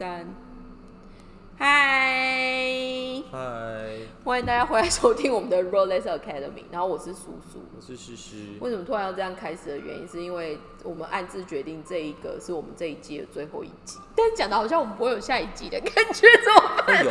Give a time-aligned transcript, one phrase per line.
[0.00, 0.26] 三，
[1.58, 3.38] 嗨，嗨，
[4.24, 6.64] 欢迎大家回来收听我们的 Rolex Academy。
[6.70, 7.62] 然后我是叔叔。
[7.76, 8.36] 我是诗诗。
[8.60, 17.04] 为什么突然要这样开始的原因，是因为我们暗自决定这一个是我们这一季的最后一集，但是讲的好像我们不会有下一季的感觉，怎么办？
[17.04, 17.10] 有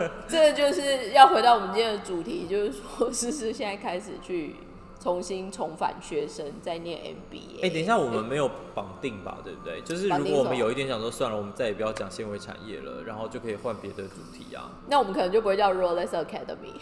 [0.00, 0.10] 吗？
[0.26, 4.56] 这就是要回到我们今天的主题，就是说诗诗现在开始去
[5.04, 7.62] 重新重返学生，再念 MBA。
[7.62, 9.82] 哎、等一下，我们没有绑定吧，对不对？
[9.82, 14.70] 就是如果我们有一点想说，算了，我们再也不要讲纤维产业了，然后就可以换别的主题啊。
[14.88, 16.80] 那我们可能就不会叫 Rolex Academy。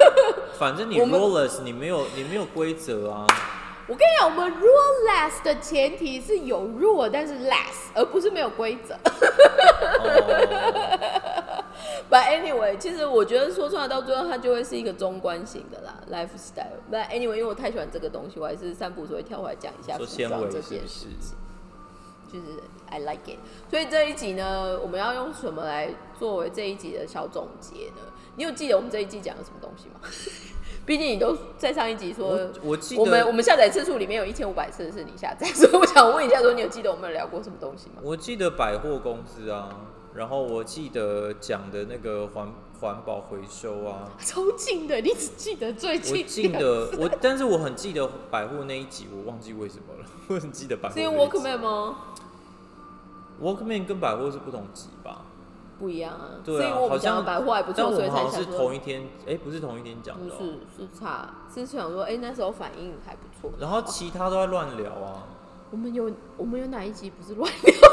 [0.58, 3.26] 反正你 rollers 你没有你没有规则啊。
[3.86, 8.94] 我跟你讲，我们 rule less 的前提是有 rule，但是 less，而不是没有规则。
[8.94, 10.08] 哦，
[12.10, 16.80] But anyway，其实我觉得说出来到最后，它就会是一个中观型的啦，lifestyle。
[16.90, 20.80] But anyway，因为我太喜欢这个东西，我还是三不五时会跳回来讲一下服装这件？
[20.86, 21.36] 事情。
[22.30, 23.38] 就是 I like it。
[23.70, 28.02] 所以这一集呢，我们要用什么来作为这一集的小总结呢？
[28.36, 30.00] 你有记得我们这一季讲了什么东西吗？
[30.84, 38.02] 毕竟你都在上一集说我，我记我们我们下载次数里面有一千五百次是你下载， 所以我想问一下，说你有记得我们有聊过什么东西吗？
[38.02, 39.68] 我记得百货公司啊，
[40.18, 44.10] 然后我记得讲的那个环环保回收啊。
[44.18, 50.04] 超近的，你只记得最我近记得我，但是我很记得百货那一集，我忘记为什么了。
[50.26, 51.38] 我很记得百货是因为那一集。
[51.38, 51.96] Walkman 吗
[53.40, 55.22] ？Walkman 跟百货是不同集吧？
[55.78, 60.44] 不一样啊，对好像百货还不但错，所以我们好像是同一天，哎、不是同一天讲的、是
[60.76, 63.52] 是差，是想说，哎、那时候反应还不错。
[63.60, 65.22] 然后其他都在乱聊啊。
[65.70, 67.87] 我们有我们有哪一集不是乱聊？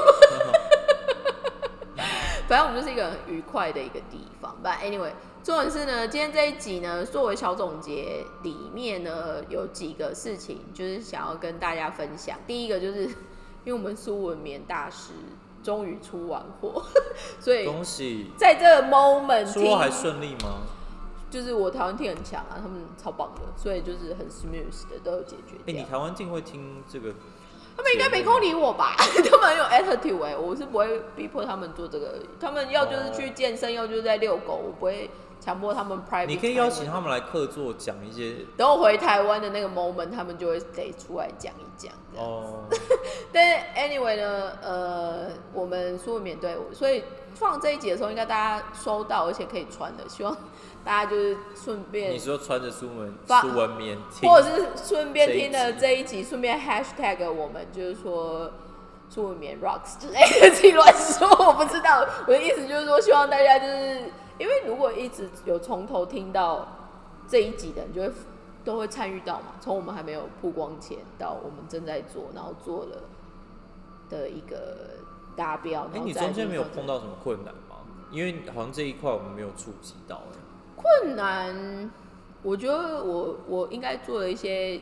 [2.48, 4.56] 反正我们就是一个很愉快的一个地方。
[4.64, 5.12] But anyway，
[5.44, 12.38] 重点是呢，今天这一集呢，作为小总结里面呢，有几个事情就是想要跟大家分享。
[12.46, 13.04] 第一个就是，
[13.64, 15.14] 因为我们苏文棉大师
[15.64, 16.84] 终于出完货，
[17.40, 18.28] 所以恭喜！
[18.38, 20.62] 在这个 moment 听说还顺利吗？
[21.32, 25.76] 就是我台湾听很强啊，他们超棒的，所以就是很 smooth 的都有解决哎、掉。
[25.76, 27.14] 你台湾定会听这个？
[27.78, 28.96] 他们应该没空理我吧？
[29.30, 35.10] 他们很有 attitude 哎、我是不会逼迫他们做这个，他们要就是去健身，要就是在遛狗，我不会
[35.40, 36.28] 强迫他们 private。
[36.28, 37.00] 你可以邀请他。
[37.02, 41.94] 们来客座讲一些等我回台湾的那个 moment，他们就会得出来讲一讲。
[42.12, 42.64] 这样哦。
[43.32, 47.04] 但是 anyway 呢，呃，我们苏文免对，所以
[47.36, 50.36] 放这一集的时候，应该大家收到，而且可以穿的，希望
[50.86, 58.52] 大家就是顺便你说穿着苏文发苏文棉，或者是顺便听了这这一集，顺便 hashtag 我们，就是说
[59.10, 62.08] 苏文棉 rocks 之类的，自己乱说，我不知道。
[62.28, 66.68] 我的意思就是说，希望大家就是因为如果一直有从头听到
[67.28, 68.12] 这一集的，你就会
[68.64, 69.56] 都会参与到嘛。
[69.60, 73.02] 从我们还没有曝光前到我们正在做，然后做了
[74.08, 75.00] 的一个
[75.36, 75.86] 达标。
[75.86, 77.78] 哎、然后你中间没有碰到什么困难吗？
[78.12, 80.45] 因为好像这一块我们没有触及到、哎。
[80.86, 81.90] 困难，
[82.44, 84.80] 我觉得我我应该做了一些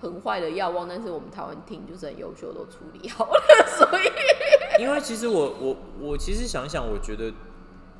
[0.00, 3.40] 很坏的药望，但是我们台湾听就是很优秀，都处理好了，
[3.78, 7.32] 所以因为其实我我我其实想一想，我觉得，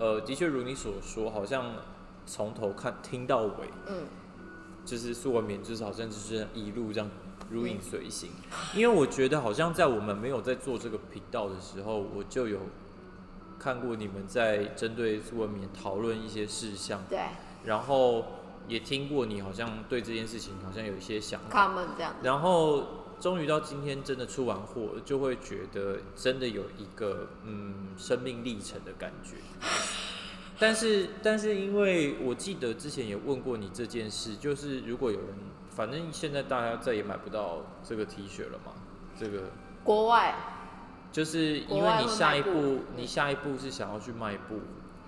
[0.01, 1.73] 呃，的确如你所说，好像
[2.27, 4.07] 从头看听到尾，嗯，
[4.85, 7.09] 就是苏文棉，就是好像就是一路这样
[7.51, 8.31] 如影随形。
[8.75, 12.59] 因为我觉得好像在我们没有在做这个频道的时候，我就有
[13.65, 17.19] 看过你们在针对苏文棉讨论一些事项，对。
[17.65, 18.27] 然后
[18.69, 21.73] 也听过你好像对这件事情好像有一些想法。
[21.97, 22.85] 这样，然后
[23.19, 29.37] 终于到今天真的出完货，就会觉得真的有一个嗯生命历程的感觉。
[30.61, 35.29] 但是但是因为我记得之前也问过你这件事，就是如果有人，
[35.71, 38.73] 反正现在大家再也买不到这个 T 恤了嘛，
[39.19, 39.45] 这个
[39.83, 40.35] 国外
[41.15, 44.57] 就是因为你下一步你下一步是想要去卖布，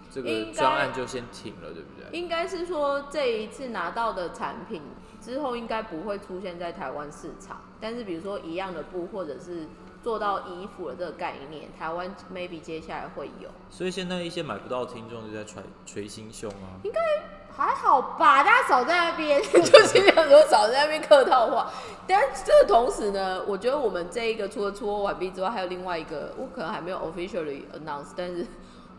[0.08, 2.16] 这个专案就先停了，对不对？
[2.16, 4.82] 应该是说这一次拿到的产品
[5.20, 9.66] 之后，应该不会出现在台湾市场，但是比如说一样的布，或者是
[10.06, 13.50] 做到衣服的这个概念，台湾 maybe 接下来会有。
[13.68, 16.78] 所以现在一些买不到的听众就在捶捶心胸啊。
[16.84, 17.00] 应该
[17.52, 21.72] 还好吧，大家少在那边， 就是想说少在那边客套话。
[22.06, 28.46] 但这个同时呢，我觉得我们这一个除了出货完毕之外，还有另外一个，我可能还没有 officially announce，但是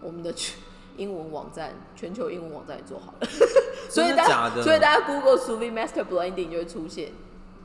[0.01, 0.59] 我们的全
[0.97, 3.27] 英文网站，全球英文网站也做好了，
[3.89, 7.13] 所以大家，所以大家 Google s u v i Master Blending 就会出现。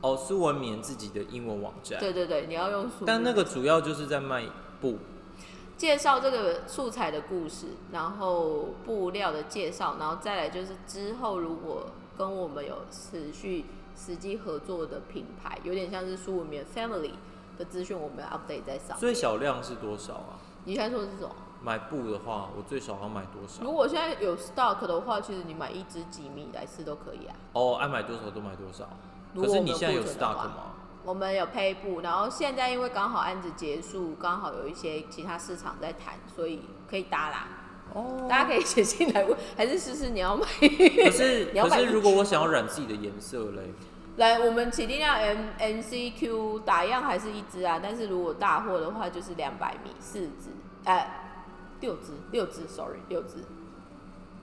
[0.03, 1.97] 哦，苏文棉自己的英文网站。
[1.97, 4.43] 对对对，你要用但那个主要就是在卖
[4.81, 4.97] 布，
[5.77, 11.85] 介绍这个素材的故事，然后布料的介绍，然后再来就是之后如果
[12.17, 13.63] 跟我们有持续
[13.95, 17.11] 实际合作的品牌，有点像是苏文棉 Family
[17.57, 18.97] 的资讯，我们要 update 在上。
[18.99, 20.35] 最小量是多少啊？
[20.65, 21.33] 你现在说的是什么？
[21.61, 23.63] 买布的话，我最少要买多少？
[23.63, 27.33] 如果现在有 stock 的话，其实你买一支几米来试都可以啊。
[27.53, 28.89] 哦，爱买多少都买多少。
[29.35, 30.73] 可是你现在有 stock 吗？
[31.05, 37.47] 我们有配布，然后现在因为刚好案子结束，刚好有一些其他市场在谈，所以可以搭啦。
[37.93, 40.45] 哦，大家可以 写信来问，还是试试你要买？
[40.45, 43.73] 可是 你要可是如果我想要染自己的颜色嘞，
[44.15, 50.51] 来，我们起定量 M N C Q 打样还是一支啊，但是如果大货的话就是两百米四支，
[50.85, 51.41] 哎、
[51.81, 53.43] 六支六支，sorry 六支，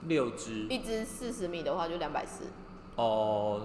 [0.03, 2.45] 六支一支四十米的话就两百四。
[2.95, 3.61] 哦，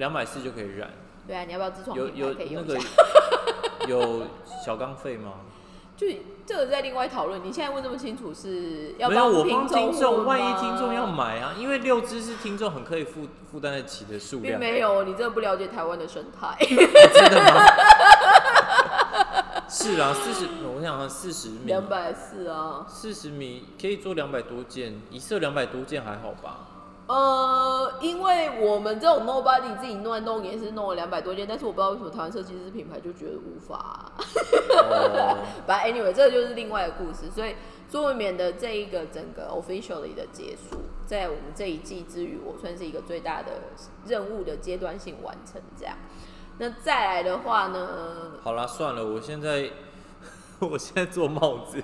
[0.00, 0.90] 两百四就可以染。
[1.28, 2.76] 对啊，你要不要自创有有可以那个？
[3.86, 4.22] 有
[4.64, 5.32] 小钢费吗？
[5.96, 6.06] 就
[6.46, 7.44] 这个在另外讨论。
[7.44, 14.58] 你现在问这么清楚是要没有，帮我帮听众，问万一吗听众要，买啊，因为六支是听众很可以负负担得起的数并量。
[14.58, 16.56] 没有，你真的不了解台湾的生态。
[17.12, 17.62] 真的吗？
[19.68, 26.69] 是啊，四十，我想想四十米，两百四啊，四十米可以做两百多件，一色两百多件还好吧？
[27.10, 34.12] 呃，因为我们这种 nobody 自己弄来弄也是弄了两百多件，但是我不知道为什么台湾设计师品牌就觉得无法、
[34.68, 35.36] 哦，
[35.66, 37.28] But anyway，这个就是另外的故事。
[37.34, 37.56] 所以
[37.90, 43.54] 朱文冕的这一个整个 officially 的结束，在我们这一季之余，我算是一个最大的
[44.06, 45.60] 任务的阶段性完成。
[45.76, 45.96] 这样，
[46.58, 48.38] 那再来的话呢？
[48.40, 49.68] 好啦，算了，我现在
[50.62, 51.82] 我现在做帽子，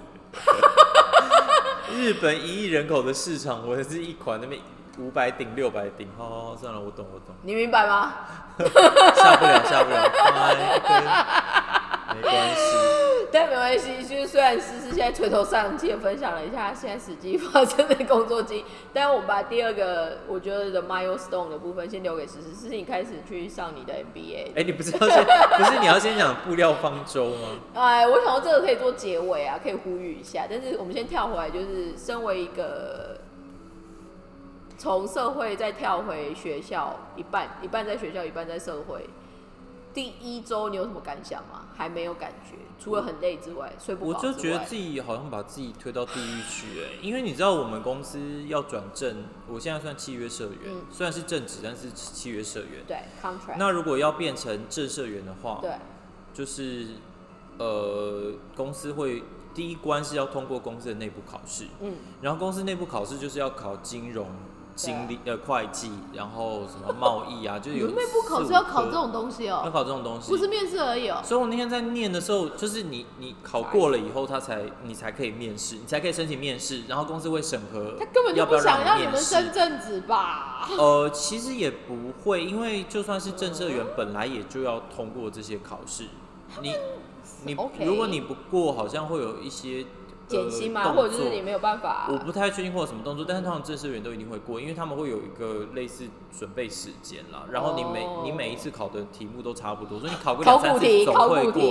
[1.92, 4.62] 日本一亿人口的市场，我是一款那边
[4.98, 8.14] 五百顶六百顶，好好好，算了，我懂我懂，你明白吗？
[9.14, 10.56] 下不了下不了，拜
[12.14, 12.76] 没关系。
[13.32, 18.64] 但没关系，就是虽然思思现在垂头丧气的分享了一下现在实际发生的工作经，
[18.94, 24.52] 但我们把第二个我觉得的 milestone 的部分先留给思思，思思你开始去上你的 MBA。
[24.56, 25.24] 哎、你不是要先，
[25.58, 27.48] 不是你要先讲布料方舟吗？
[27.74, 30.44] 哎，我想到这个可以做结尾啊，可以呼吁一下。
[30.48, 33.20] 但是我们先跳回来，就是身为一个
[34.78, 39.08] 从社会再跳回学校，一半一半在学校，一半在社会。
[39.94, 41.68] 第一周你有什么感想吗？
[41.74, 44.14] 还没有感觉，除了很累之外，睡不我。
[44.14, 52.84] 就觉得自己好像把自己推到地狱去、哎，因为你知道我们公司要转正，我现在算契约社员，嗯虽然是正职，但是契约社员。
[52.86, 55.72] 对 contract，那如果要变成正社员的话，对
[56.34, 56.88] 就是
[57.56, 59.22] 呃，公司会
[59.54, 64.28] 第一关是要通过公司的内部考试，嗯，然后公司内部考试就是要考金融、
[64.76, 79.16] 经理、呃会计，然后什么贸易啊， 就是有你们内部考四五试要考科这种东西哦、要考这种东西，不是面试而已哦、所以我那天在念的时候，就是你你考过了以后，他才你才可以面试，你才可以申请面试，然后公司会审核他根本就要不要想让你们。
[79.16, 80.68] 升正职吧？
[80.78, 86.04] 呃，其实也不会，因为就算是政社员，本来也就要通过这些考试。
[86.60, 86.74] 你
[87.44, 89.84] 你 如果你不过，好像会有一些
[90.26, 90.82] 减薪吗？
[90.84, 92.08] 呃、或者就是你没有办法？
[92.10, 96.04] 我不太确定会有什么动作，但是通常正式员都一定会过，因为他们会有一个类似
[96.36, 97.44] 准备时间啦。
[97.50, 101.62] 然后你每、哦你每一次考的题目都差不多，所以你考个两三次总会过。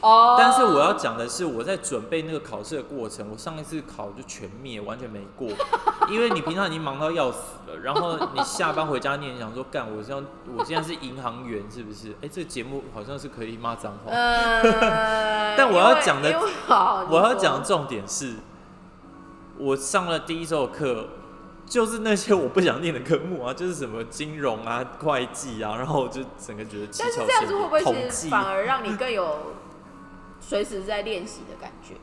[0.00, 0.36] 哦。
[0.38, 5.48] 但是我要讲的是，我在准备那个考试的过程，我上一次考就全灭，完全没过，
[6.08, 10.22] 因为你平常已经忙到要死了，然后你下班回家念，想说干，我是要
[10.56, 12.12] 我现在是银行员是不是？
[12.22, 14.12] 哎、这个节目好像是可以骂脏话。
[14.12, 16.38] 呃， 但我要讲的
[17.10, 18.34] 我要讲的重点是，
[19.58, 21.08] 我上了第一周的课，
[21.66, 29.54] 就是那些我不想念的科目啊， 就是什么金融啊、会计啊，然后我就整个觉得但是这样子会不会统其实，反而让你更有
[30.40, 31.94] 随时在练习的感觉？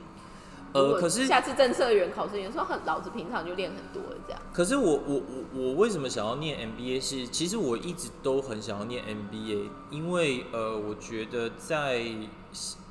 [0.74, 4.42] 呃，可是下次政策员考试，你说很老子平常就练很多了，这样。
[4.54, 7.02] 可是我我我我为什么想要念 MBA？
[7.02, 12.06] 是其实我一直都很想要念 MBA，因为呃，我觉得在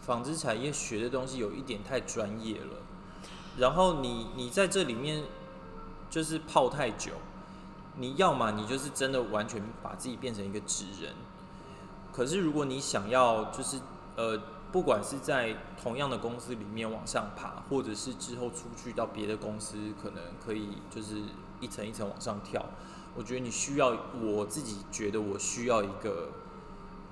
[0.02, 2.82] 纺织产业学的东西有一点太专业了，
[3.60, 5.22] 然后你你在这里面
[6.10, 7.12] 就是泡太久，
[7.96, 11.14] 你要么你就是真的完全把自己变成一个纸人，
[12.12, 13.78] 可是如果你想要就是
[14.16, 14.40] 呃。
[14.72, 21.16] 不管是在同样的公司里面往上爬，或者是之后出去到别的公司，可能可以就是
[21.58, 22.64] 一层一层往上跳。
[23.16, 26.28] 我觉得你需要，我自己觉得我需要一个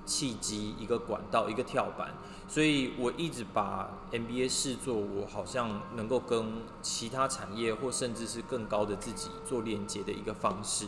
[0.05, 2.13] 契机、一个管道、一个跳板，
[2.49, 10.87] 所以我一直把 MBA 视作我好像能够跟其他产业或甚至是更高的自己做连接的一个方式。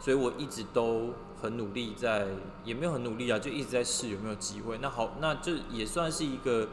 [0.00, 2.26] 所以我一直都很努力在，
[2.64, 4.78] 也没有很努力啊，就一直在试有没有机会。
[4.78, 6.68] 那好，那这也算是一个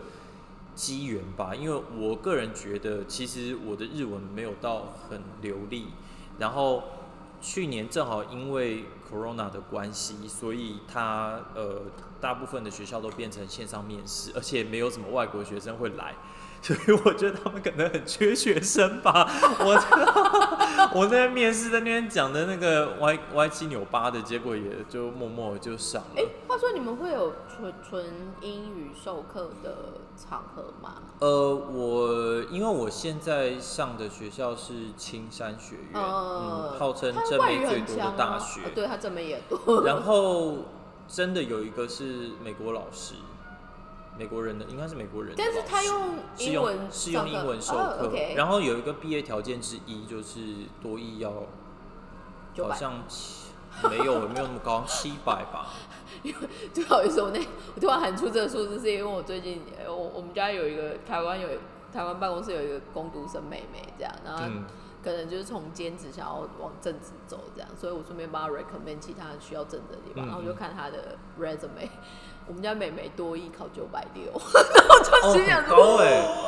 [0.75, 5.87] 机缘吧，因为我个人觉得，其实我的日文没有到很流利，
[6.39, 6.83] 然后
[7.41, 11.81] 去年正好因为 corona 的关系，所以他呃
[12.21, 16.15] 大部分的学校都变成线上面试，而且没有什么外国学生会来，
[16.61, 19.27] 所以我觉得他们可能很缺学生吧。
[19.59, 26.09] 我我那边面试在那边讲的那个歪歪七扭八的，结果也就默默就上了。
[26.17, 28.05] 哎、话说你们会有纯纯
[28.41, 30.95] 英语授课的场合吗？
[31.19, 38.61] 呃，我因为我现在上的学校是青山学院，呃嗯，号称他外语正妹最多的大学。
[38.61, 39.83] 哦对他正妹也多。
[39.83, 40.57] 然后
[41.07, 43.15] 真的有一个是美国老师，
[44.17, 47.39] 美国人的，应该是美国人的，但是他用是用英文是用上课。
[47.39, 48.33] 英文授哦课，，OK。
[48.35, 50.39] 然后有一个毕业条件之一就是
[50.81, 51.31] 多益要
[52.55, 53.51] 900好像七
[53.89, 55.69] 没有没有那么高， 七百吧。
[56.23, 57.39] 不好意思，我那
[57.73, 61.47] 我突然喊出这个数字，是因为我最近呃我我们家有一个台湾有
[61.91, 64.65] 台湾办公室有一个工读生妹妹这样，然后嗯，
[65.03, 71.89] 可能就是从兼职想要往正职走这样，所以我顺便帮她 recommend 其他需要正职的地方，嗯然后我就看她的 resume，
[72.47, 75.97] 我们家美眉多艺考九百六， 然后就，心想说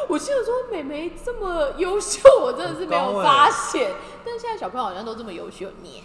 [0.09, 3.91] 我心想说美眉这么优秀，我真的是没有发现，
[4.25, 6.03] 但是现在小朋友好像都这么优秀，你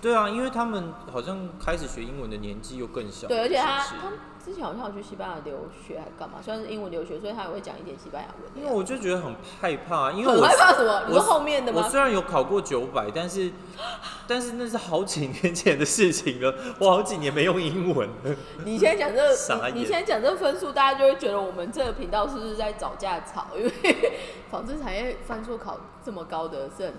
[0.00, 4.12] 对啊，因为他们好像开始学英文的年纪又更小，对，而且他他
[4.44, 8.50] 之前好像有去西班牙留学还干嘛，虽然是英文留学，所以他也会讲一点西班牙文。
[8.54, 11.04] 因为我就觉得很害怕，因为我害怕什么？
[11.08, 11.82] 你说后面的吗？
[11.84, 13.50] 我虽然有考过九百，但是
[14.26, 18.36] 但是那是好几年前的事情了，我好几年没用英文了。
[18.64, 19.20] 你现在讲这
[19.74, 23.48] 你你现在讲这个分数，大家就会觉得我们这个频道是不是在找架吵？
[23.56, 23.72] 因为
[24.48, 26.94] 纺织产业分数考这么高的是很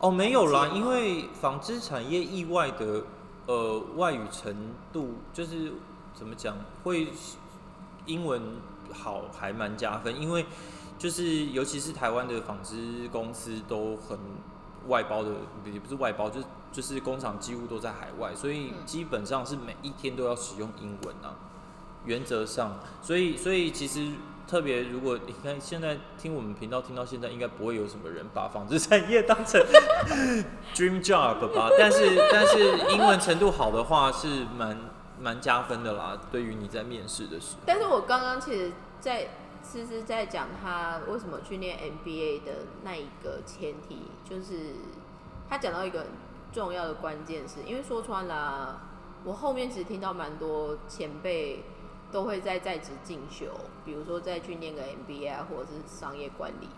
[0.00, 3.04] 哦，没有啦，因为纺织产业意外的
[3.46, 4.54] 呃外语程
[4.92, 5.72] 度就是
[6.14, 7.08] 怎么讲，会
[8.06, 8.56] 英文
[8.92, 10.46] 好还蛮加分，因为
[10.98, 14.18] 就是尤其是台湾的纺织公司都很
[14.86, 15.32] 外包的，
[15.64, 21.34] 也不是外包，就是就是工厂几乎都在海外，所以嗯基本上是每一天都要使用英文啊。
[22.04, 24.12] 原则上，所以所以其实
[24.48, 29.60] 特别，如果你看现在听我们频道听到现在，应该不会有什么人把纺织产业当成
[30.74, 31.68] dream job 吧？
[31.78, 34.78] 但是但是英文程度好的话是蛮
[35.20, 37.62] 蛮加分的啦，对于你在面试的时候。
[37.66, 39.28] 但是我刚刚其实在
[39.62, 42.52] 其实在讲他为什么去念 MBA 的
[42.82, 44.76] 那一个前提，就是
[45.50, 46.08] 他讲到一个很
[46.52, 48.80] 重要的关键是，因为说穿了、
[49.24, 51.64] 我后面其实听到蛮多前辈
[52.10, 53.46] 都会在在职进修，
[53.84, 56.68] 比如说再去念个 MBA 啊，或者是商业管理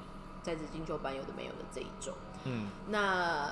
[0.42, 2.14] 在职进修班，有的没有的这一种。
[2.44, 3.50] 嗯，那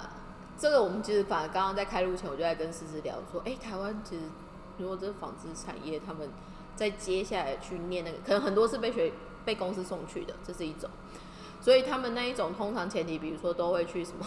[0.58, 4.22] 这个我们其实反而刚刚在开录前，我就在跟思思聊说，哎、台湾其实
[4.78, 6.28] 如果这纺织产业，他们
[6.74, 9.12] 在接下来去念那个，可能很多是被学
[9.44, 10.90] 被公司送去的，这是一种。
[11.60, 14.24] 所以他们那一种通常前提，比如说都会去什么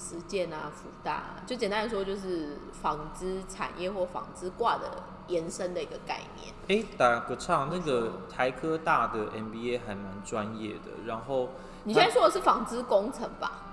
[0.00, 6.54] 实践啊、福大、啊，就简单来说就是纺织产业或纺织挂的延伸的一个概念。
[6.68, 11.50] 哎、打个岔，那个台科大的 MBA 还蛮专业的，然后
[11.84, 13.66] 你现在说的是纺织工程吧？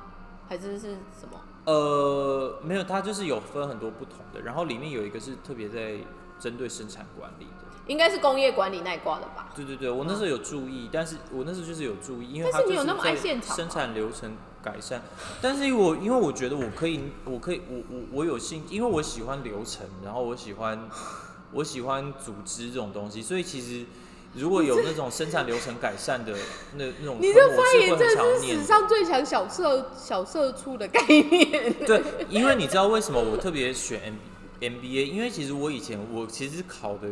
[0.50, 1.40] 还是是什么？
[1.66, 5.98] 呃没有，它就是有分很多不同的，然后里面有一个是特别在
[6.40, 7.52] 针对生产管理的。
[7.88, 9.50] 应该是工业管理那一挂的吧？
[9.56, 14.36] 对对对，我那时候有注意，但是我那时候就是有注意，因为但是你有那么它就是在爱现场生产流程
[14.68, 15.02] 改善，
[15.42, 20.90] 但是我因为我觉得我可以，我可以，我我我有兴，因为我喜欢流程，然后我喜欢
[21.54, 23.86] 我喜欢组织这种东西，所以其实
[24.34, 26.34] 如果有那种生产流程改善的
[26.76, 28.48] 那那种你这，发言真的是。
[28.48, 31.74] 史上最强小社小社畜的概念。
[31.86, 34.02] 对，因为你知道为什么我特别选
[34.60, 35.06] M MBA？
[35.06, 37.08] 因为其实我以前我其实考的，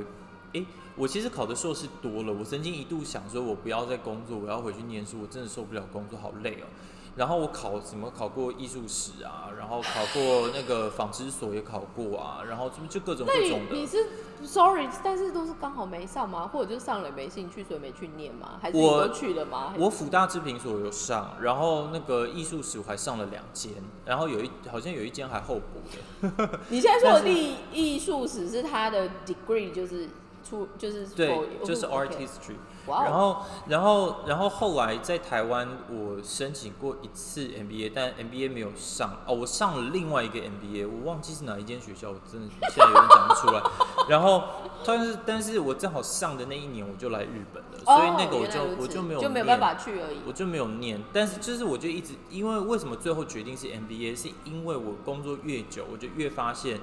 [0.51, 0.65] 诶，
[0.97, 2.33] 我其实考的硕士多了。
[2.33, 6.67] 我曾经一度想说，我不要再工作，我要回去念书，我真的受不了工作，好累哦。
[7.15, 13.75] 然后我考什么考过艺术史啊，然后考过那个纺织所也考过啊，然后就就各种各种的。
[13.75, 13.97] 你是
[14.43, 16.45] sorry，但是都是刚好没上吗？
[16.47, 18.59] 或者就上了没兴趣，所以没去念吗？
[18.61, 19.73] 还是你我都去了吗？
[19.77, 23.71] 我辅大制品所有上，然后那个艺术史我还上了两间，
[24.03, 26.59] 然后有一好像有一间还候补的。
[26.67, 30.09] 你现在说的艺艺术史是他的 degree，就是
[30.47, 32.55] 出就是对就是 art OK history。
[32.87, 39.21] 哇哦然后，然后，然后后来在台湾，我申请过一次 MBA，但 MBA 没有上。
[39.25, 43.63] 哦，我上了另外一个 MBA，我忘记是哪一间学校，我真的现在有点讲不出来。
[44.07, 44.43] 然后，
[44.85, 50.17] 但是，但是我正好上的那一年我就来日本了，哦所以那个我就我就没有就没有念办法去而已。
[50.27, 56.79] 我就没有念，但是就是我就一直，因为为什么最后决定是 MBA，是因为我工作越久，我就越发现，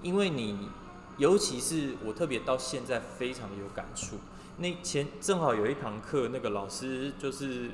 [0.00, 0.68] 因为你，
[1.18, 4.16] 尤其是我特别到现在非常的有感触。
[4.58, 7.70] 那前正好有一堂课，那个老师就是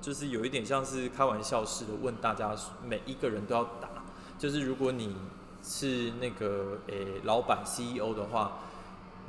[0.00, 2.54] 就是有一点像是开玩笑似的问大家，
[2.86, 3.88] 每一个人都要答，
[4.38, 5.14] 就是如果你
[5.62, 8.60] 是那个诶、老板 CEO 的话，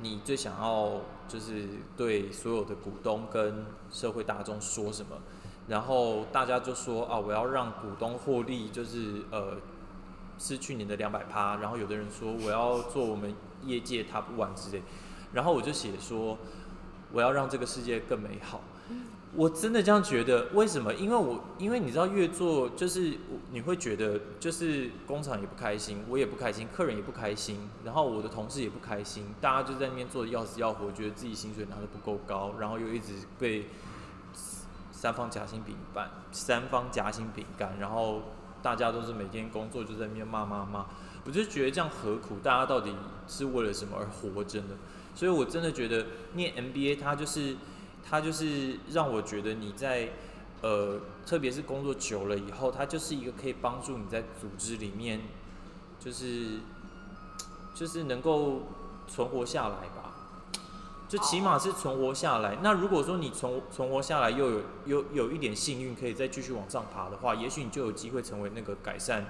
[0.01, 5.17] 你最想要就是对所有的股东跟社会大众说什么，
[5.67, 9.57] 然后大家就说啊，我要让股东获利，就是呃
[10.43, 13.31] 是去年的两百趴，然后有的人说我要做我们
[13.63, 14.81] 业界 top one 之类，
[15.31, 16.35] 然后我就写说
[17.13, 18.61] 我要让这个世界更美好。
[19.33, 20.93] 我真的这样觉得，为什么？
[20.95, 23.13] 因为我因为你知道，越做就是
[23.51, 33.67] 你会觉得，就是工厂也不开心，我也不开心，客人也不开心，然后我的同事也不开心，大家就在那边做的要死要活，觉得自己薪水拿的不够高，然后又一直被
[34.91, 38.21] 三方夹心饼干，三方夹心饼干，然后
[38.61, 40.85] 大家都是每天工作就在那边骂骂骂，
[41.25, 42.37] 我就觉得这样何苦？
[42.43, 42.95] 大家到底
[43.27, 44.75] 是为了什么而活着呢？
[45.15, 47.55] 所以我真的觉得念 MBA 它就是。
[48.03, 50.09] 它就是让我觉得你在，
[50.61, 55.21] 呃，特别是工作久了以后，它就是一个可以帮助你在组织里面，
[55.99, 56.57] 就是，
[57.75, 58.63] 就是能够
[59.07, 60.00] 存活下来吧，
[61.11, 62.55] 就起码是存活下来。
[62.63, 69.25] 那如果说你存存活下来，又有有有一点幸运，可以再继续往上爬的话，也许你就有机会成为那个改善，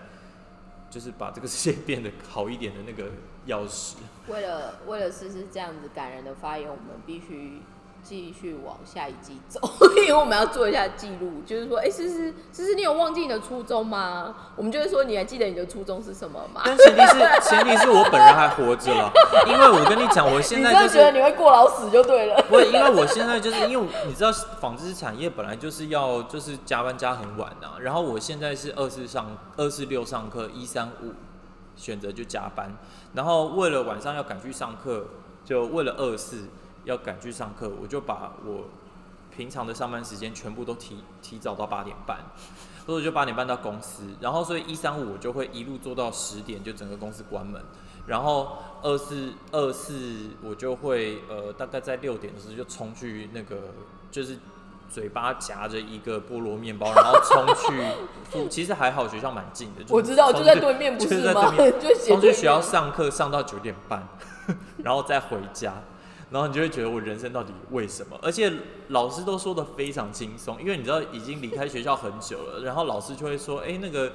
[0.91, 3.09] 就是把这个世界变得好一点的那个
[3.47, 3.95] 钥匙。
[4.27, 7.63] 为了为了试试这样子感人的发言，我们必须。
[8.03, 9.59] 继续往下一季走，
[9.97, 14.35] 因为我们要做一下记录，就是说，哎，思思，思思，你有忘记你的初衷吗？
[14.55, 16.61] 我们就会说，你还记得你的初衷是什么吗？
[16.65, 19.11] 但前提是， 前提是我本人还活着了，
[19.47, 22.43] 因为我跟你讲，我现在 就是觉得你会过劳死就对了。
[22.49, 31.13] 不，因为我现在就是因为你知道，纺织产业本来就是要就是加班加很晚啊，然后我现在是二四上二四六上课，一三五
[31.75, 32.75] 选择就加班，
[33.13, 35.05] 然后为了晚上要赶去上课，
[35.45, 36.47] 就为了二四。
[36.83, 38.65] 要赶去上课，我就把我
[39.35, 42.17] 平常的上班时间全部都提提早到八点半，
[42.85, 47.61] 或者就八点半到公司，然后所以一三五我就会一路做到十点，就整个公司关门，
[48.07, 53.55] 然后二四二四我就会呃大概在六点的时候就冲去那个
[54.11, 54.37] 就是
[54.89, 61.53] 嘴巴夹着一个菠萝面包，然后冲去， 其实还好学校蛮近的，我知道就在对面不是吗？
[61.55, 64.05] 就 冲去学校上课上到九点半，
[64.83, 65.75] 然后再回家。
[66.31, 68.17] 然后你就会觉得我人生到底为什么？
[68.21, 68.49] 而且
[68.87, 72.63] 老师都说的非常轻松，因为你知道已经离开学校很久了。
[72.63, 74.13] 然后老师就会说：“哎，那个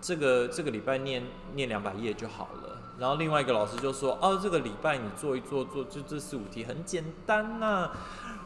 [0.00, 1.24] 这个这个礼拜念
[1.54, 7.90] 念两百页就好了。”然后另外一个老师就说：“哦，这个礼拜你做一做做就这四五题很简单呐。”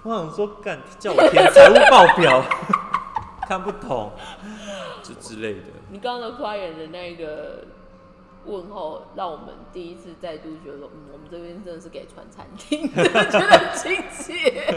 [0.03, 2.43] 我想说，干叫我填财务报表，
[3.47, 4.13] 看不懂，
[5.03, 5.67] 就之类的。
[5.91, 7.65] 你刚刚的发言的那个。
[8.47, 14.75] 问候让我们第一次再度觉得说，嗯，我们这边真的是给传餐厅， 觉得亲切，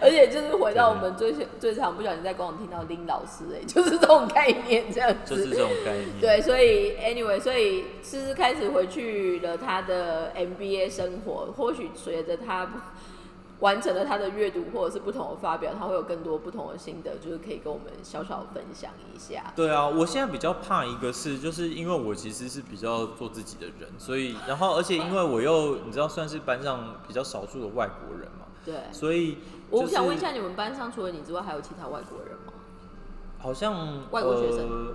[0.00, 6.08] 而且就是回到我们最最常不小心在广场听到林老师，哎，就是这种概念，这样子， 就是这种概念。
[6.20, 12.68] 对，所以 anyway，所以思思开始回去了他的 MBA 生活，或许随着他。
[13.60, 19.50] 完成了他的阅读，或者是不同的发表，他会有更多不同的心得，就是可以跟我们小小分享一下。
[19.56, 29.38] 对啊，我现在比较怕一个是，就是因为我其实是比较做自己的人，所以然后而且因为我又你知道算是班上比较少数的外国人嘛，对，所以
[29.70, 32.52] 我想问一下，你们班上除了你之外，还有其他外国人吗？
[33.38, 34.94] 好像外国学生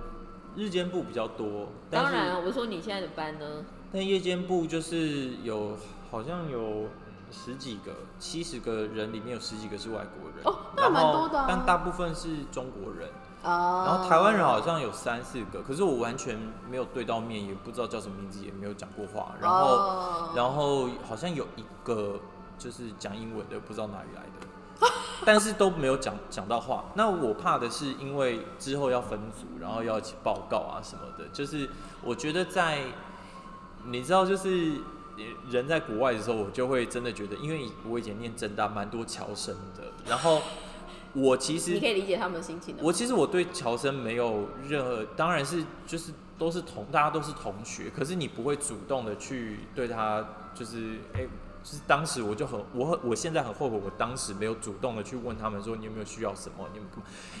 [0.54, 1.66] 日间部比较多。
[1.90, 3.64] 当然，我说你现在的班呢？
[3.92, 5.76] 但夜间部就是有
[6.12, 6.86] 好像有。
[7.32, 11.44] 十几个、七十个人里面有十几个是外国人，哦，那蛮多的。
[11.48, 13.08] 但大部分是中国人，
[13.42, 19.32] 然后台湾人好像有三四个，可是我完全没有对到面，也不知道叫什么名字，也没有讲过话。
[19.40, 22.20] 然后，然后好像有一个
[22.58, 24.92] 就是讲英文的，不知道哪里来的，
[25.24, 26.84] 但是都没有讲讲到话。
[26.94, 31.68] 那我怕的是，因为之后要分组，然后要一起报告啊什么的，就是
[32.04, 32.82] 我觉得在
[33.86, 34.80] 你知道就是。
[35.50, 39.92] 人在国外的时候，我就会真的觉得，因为我以前念正大，蛮多侨生的。
[40.08, 40.42] 然后
[41.12, 42.82] 我其实你可以理解他们的心情的。
[42.82, 47.90] 我其实我对侨生没有任何，当然是就是都是同，大家都是同学。
[47.94, 51.26] 可是你不会主动的去对他，就是哎。
[51.62, 56.88] 就是当时我就很我很我现在很后悔，我当时没有主动的去问他们说你有没有需要什么，你们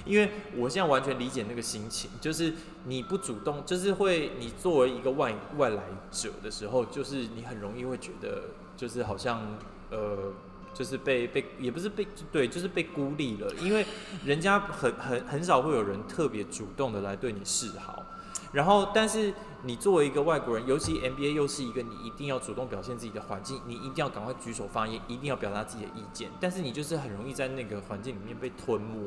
[0.04, 2.54] 因为我现在完全理解那个心情，就是
[2.84, 8.44] 你不主动，就是会你作为一个外外来者的时候，就是你很容易会觉得
[8.76, 9.58] 就是好像
[9.90, 10.32] 呃
[10.72, 13.84] 就是被被也不是被对，就是被孤立了，因为
[14.24, 18.04] 人家很很很少会有人特别主动的来对你示好。
[18.52, 19.32] 然后，但是
[19.64, 26.30] 你作为一个外国人，尤其 MBA 又是一个你一定要主动表现自己的环境，你一定要赶快举手发言，一定要表达自己的意见。
[26.40, 29.06] 但是你就是很容易在那个环境里面被吞没，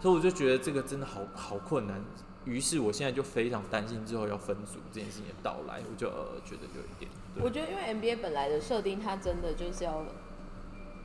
[0.00, 2.02] 所以我就觉得这个真的好好困难。
[2.44, 7.10] 于是我现在就非常担心之后要分组这件事情的到来，我就呃觉得有一点。
[7.40, 10.04] 我觉得因为 MBA 本来的设定，它真的就是要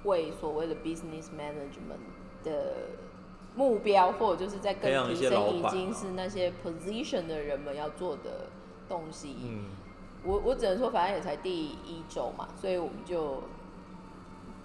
[0.03, 2.73] 为所谓的 business management 的
[3.55, 8.47] 目标，或者就是在更培养一提升已经是那些 position 的人们要做的
[8.87, 9.35] 东西。
[9.43, 9.65] 嗯，
[10.23, 13.43] 我我只能说，反正也才第一周嘛，所以我们就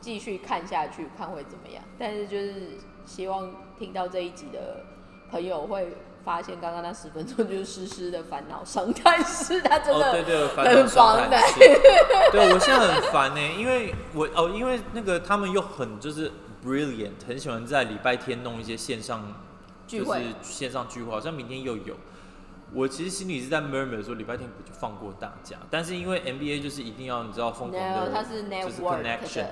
[0.00, 1.82] 继续看下去，看会怎么样。
[1.98, 4.84] 但是就是希望听到这一集的
[5.30, 11.36] 朋友会发现，刚刚那十分钟就是诗诗的烦恼伤但 是他真哦，对的对，烦很烦的
[12.30, 16.30] 对我现在很烦呢，因为我哦，因为那个他们又很就是
[16.64, 19.34] brilliant，很喜欢在礼拜天弄一些线上
[19.86, 21.96] 聚会就是线上聚会，好像明天又有。
[22.74, 29.46] 我其实心里是在 murmur 说礼拜天不就放过大家，但是因为 NBA 就是一定要你知道疯狂的，它是就是 network connection。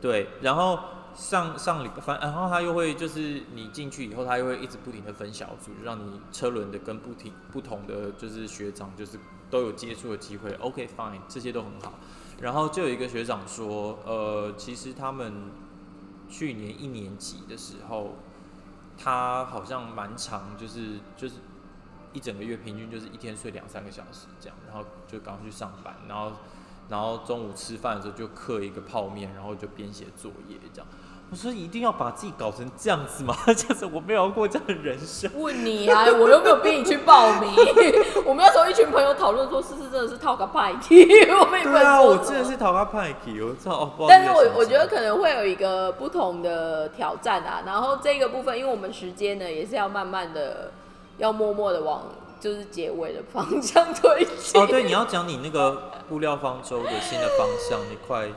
[0.00, 0.78] 对，然后
[1.14, 9.16] 上上礼拜，反然后他又会就是你进去以后，他又会一直不停的分小组，让你车轮的跟不停不同的就是学长就是
[9.48, 10.50] 都有接触的机会。
[10.54, 11.94] OK fine，这些都很好。
[12.40, 15.52] 然后就有一个学长说，呃，其实他们
[16.28, 18.16] 去年一年级的时候，
[18.98, 21.34] 他好像蛮长，就是就是
[22.12, 26.32] 一整个月平均就是一天睡两三个小时这样，然后就赶快去上班，然后
[26.88, 30.86] 然后中午吃饭的时候就刻一个泡面，然后就编写作业这样。
[31.30, 33.34] 我说一定要把自己搞成这样子吗？
[33.56, 35.30] 这样子我没有过这样的人生。
[35.34, 37.50] 问你啊，我又没有逼你去报名。
[38.26, 43.90] 我们那时候一群朋友讨论说，思思真的是套个派题， 我们也不对啊，我真的是讨他派题，我操！
[44.06, 50.72] 但是我我觉得可能会有一个不同的挑战啊，然后这个部分，因为我们时间呢也是要慢慢的，
[51.18, 52.04] 要默默的往
[52.40, 54.60] 就是结尾的方向推进。
[54.60, 58.28] 哦，对，你要讲你那个布料方舟的新的方向，你快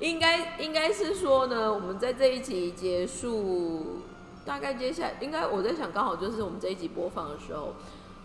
[0.00, 4.02] 应该应该是说呢，我们在这一集结束，
[4.44, 7.74] 大概接下来应该我在想，刚好就是我们这一集播放的时候，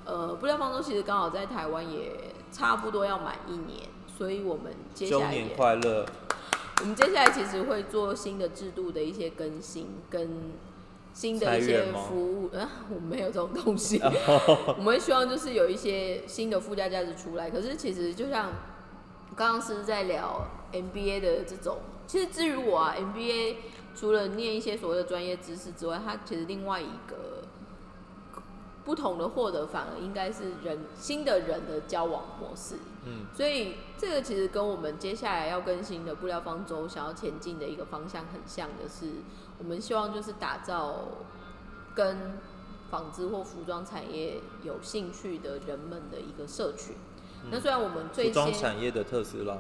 [0.06, 2.12] 呃，布料方舟其实刚好在台湾也
[2.52, 6.06] 差不多要满一年，所以我们接下来也年快乐。
[6.82, 10.52] 我们接下来其实会做新的制度的一些更新，跟
[11.20, 12.48] 新的一些服务。
[12.56, 14.02] 啊， 我们没有这种东西。
[14.78, 17.52] 我们希望就是有一些新的附加价值出来。
[17.52, 18.54] 可是其实就像
[19.36, 23.56] 刚刚是在聊 MBA 的这种，其实至于我啊，MBA
[23.94, 27.44] 除了念一些所谓的专业知识之外，它其实另外一个
[28.86, 32.76] 不同的获得，反而应该是人新的人的交往模式。
[33.06, 39.22] 嗯，所以这个其实跟我们接下来要更新的布料方舟想要前进的一个方向很像的是，
[39.58, 41.08] 我们希望就是打造
[41.96, 42.38] 跟
[42.92, 46.96] 纺织或服装产业有兴趣的人们的一个社群。
[47.50, 49.58] 那虽然我们最服装先产业的特斯拉，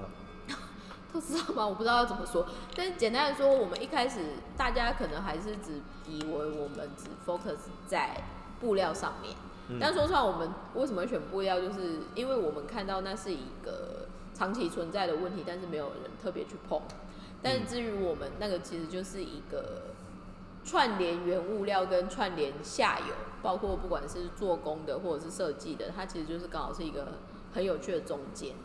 [1.13, 1.65] 特斯拉吗？
[1.65, 8.21] 我不知道要怎么说，但是简单的说，我们一开始大家可能还是只以为我们只 focus 在
[8.59, 9.35] 布料上面。
[9.69, 16.81] 嗯但说出来，我们为什么选布料，就是因为我们看到那是一个长期存在的问题，但是没有人特别去碰。
[17.41, 19.83] 但是至于我们那个，其实就是一个
[20.65, 27.07] 串联原物料跟串联下游，包括不管是做工的或者是设计的，它其实就是刚好是一个
[27.53, 28.55] 很有趣的中间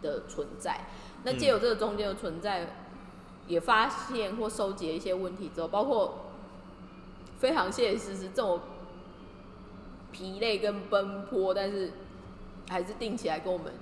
[0.00, 0.86] 的存在。
[1.24, 2.84] 那借由这个中间的存在，
[3.48, 6.26] 也发现或收集了一些问题之后，包括
[7.38, 8.60] 非常谢谢思思这种
[10.12, 11.90] 疲累跟奔波，但是
[12.68, 13.72] 还是定起来跟我们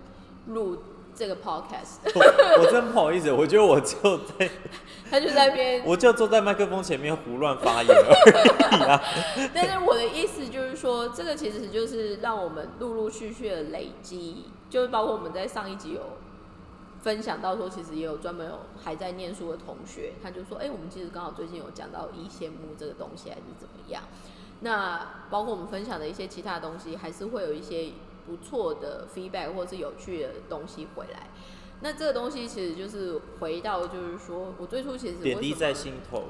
[0.46, 0.78] 录
[1.14, 1.98] 这个 podcast。
[2.14, 4.50] 我我真不好意思，我觉得我就在，
[5.10, 9.02] 他就在那边， 我就坐在麦克风前面胡乱发言而已啊。
[9.52, 16.00] 但是我的意思就是说，这个其实就是让我们陆陆续续的累积，就是包括我们在上一集有
[17.02, 24.02] 分享到说，其实也有专门有还在念书的同学，他就说，哎、我们其实刚好最近有讲到一羡慕这个东西还是怎么样。
[24.60, 27.92] 那包括我们分享的一些其他东西，还是会有一些
[28.26, 31.28] 不错的 feedback 或是有趣的东西回来。
[31.80, 36.24] 那这个东西其实就是回到，就是说我最初其实点滴在心头。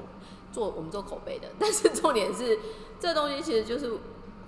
[0.53, 2.59] 做我们做口碑的， 但是重点是
[2.99, 3.89] 这个东西其实就是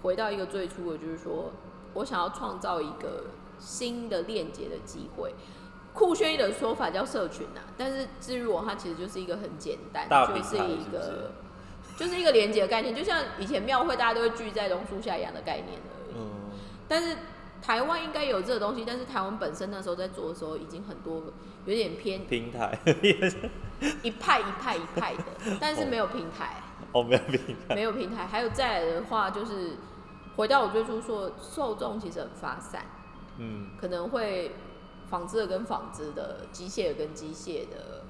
[0.02, 1.54] 回到一个最初的，就是说
[1.94, 5.34] 我想要创造一个新的链接的机会。
[5.94, 11.32] 酷炫的说法叫社群啊，但是至于我，它其实就是一个很简单，大就是一个是
[11.98, 16.16] 就是一个连接的概念，就像以前庙会大家都会聚在榕树下一样的概念而已。
[16.16, 16.30] 嗯，
[16.88, 17.18] 但是
[17.62, 21.24] 台湾应该有这个东西，但是台湾本身那时候在做的时候，已经很多
[21.66, 22.78] 有点偏平台
[24.02, 26.56] 一派一派一派的，但是没有平台。
[26.92, 27.76] 哦，没有平台。
[27.76, 28.26] 没有平台。
[28.28, 29.78] 还有再来的话，就是
[30.36, 32.86] 回到我最初说，受众其实很发散，
[33.38, 34.52] 嗯，可能会
[35.10, 38.04] 纺织的跟纺织的，机械的跟机械的，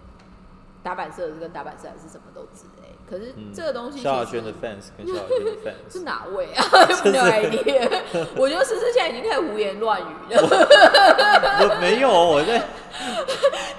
[0.82, 2.73] 打版社跟打板社还是什么都之类。
[3.10, 5.52] 可是嗯这个东西萧亚轩的 fans 跟萧亚轩的
[5.92, 6.66] 是 fans，哪位啊？
[7.06, 7.90] 没有 idea。
[8.36, 12.62] 我觉得思思现在已经开始胡言乱语了， 我没有，我在，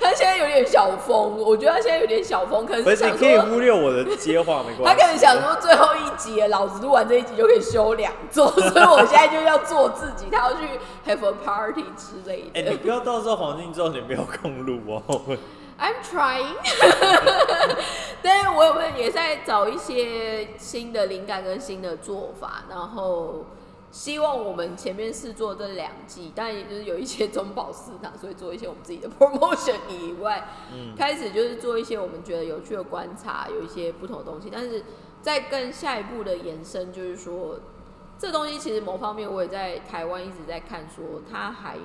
[0.00, 3.42] 他现在有点小疯，我觉得他现在有点小疯，可能是是想你可以说。
[3.46, 4.84] 忽略我的接话，没关系。
[4.84, 10.58] 他可能想说最后一集，老子录完这一集就可以休两周，所以我现在就要做自己，他要去
[11.06, 12.70] have a party 之类的哎、的。
[12.70, 15.20] 你不要到时候黄金之后你没有空录哦。
[15.78, 16.54] I'm trying，
[18.22, 23.44] 但是我有没有也在找一些新的灵感跟新的做法，然后
[23.90, 34.84] 希望我们前面试做这两季，但也就是有一些中保市场，所以做一些我们自己的 promotion 以外，嗯，开始就是做一些我们觉得有趣的观察，有一些不同的东西，但是
[35.20, 37.58] 在更下一步的延伸，就是说
[38.16, 41.76] 这东西其实某方面我也在台湾一直在看，说它还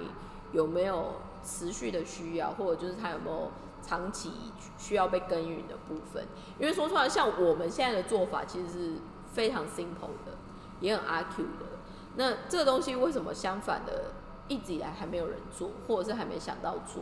[0.52, 3.52] 有没有持续的需要，或者就是它有没有
[3.89, 4.32] 长期
[4.78, 6.28] 需要被耕耘的部分。
[6.60, 8.93] 因为说出来，像我们现在的做法其实是
[9.34, 10.38] 非常 simple 的，
[10.80, 11.65] 也很阿 Q 的。
[12.15, 14.12] 那这个东西为什么相反的
[14.47, 17.02] 一直以来还没有人做，或者是还没想到做？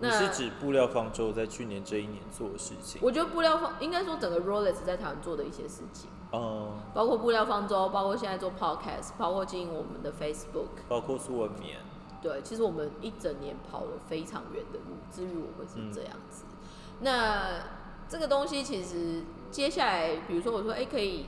[0.00, 3.00] 你那是指布料方舟在去年这一年做的事情？
[3.02, 10.82] 我觉得布料方应该说整个 Rolex 在台湾做的一些事情，嗯，包括布料方舟，包括现在做 Podcast，包括经营我们的 Facebook。
[10.88, 11.78] 包括苏文棉，
[12.24, 16.44] 对，其实我们一整年跑了非常远的路，至于我会是这样子。
[17.02, 17.60] 那
[18.08, 21.26] 这个东西其实接下来，比如说我说，哎、可以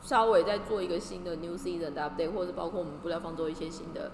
[0.00, 4.12] 稍微再做一个新的 New Season 的 update，或者包括我们布料方舟一些新的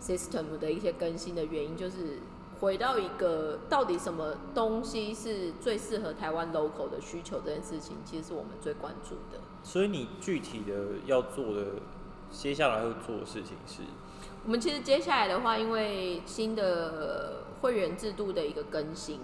[0.00, 2.18] system 的一些更新的原因，就是
[2.60, 9.40] 回到一个到底什么东西是最适合台湾 local 的需求这件事情，其实是我们最关注的。
[9.62, 11.66] 所以你具体的要做的，
[12.30, 13.82] 接下来会做的事情是，
[14.44, 19.20] 我们其实接下来的话，因为新的会员制度的一个更新，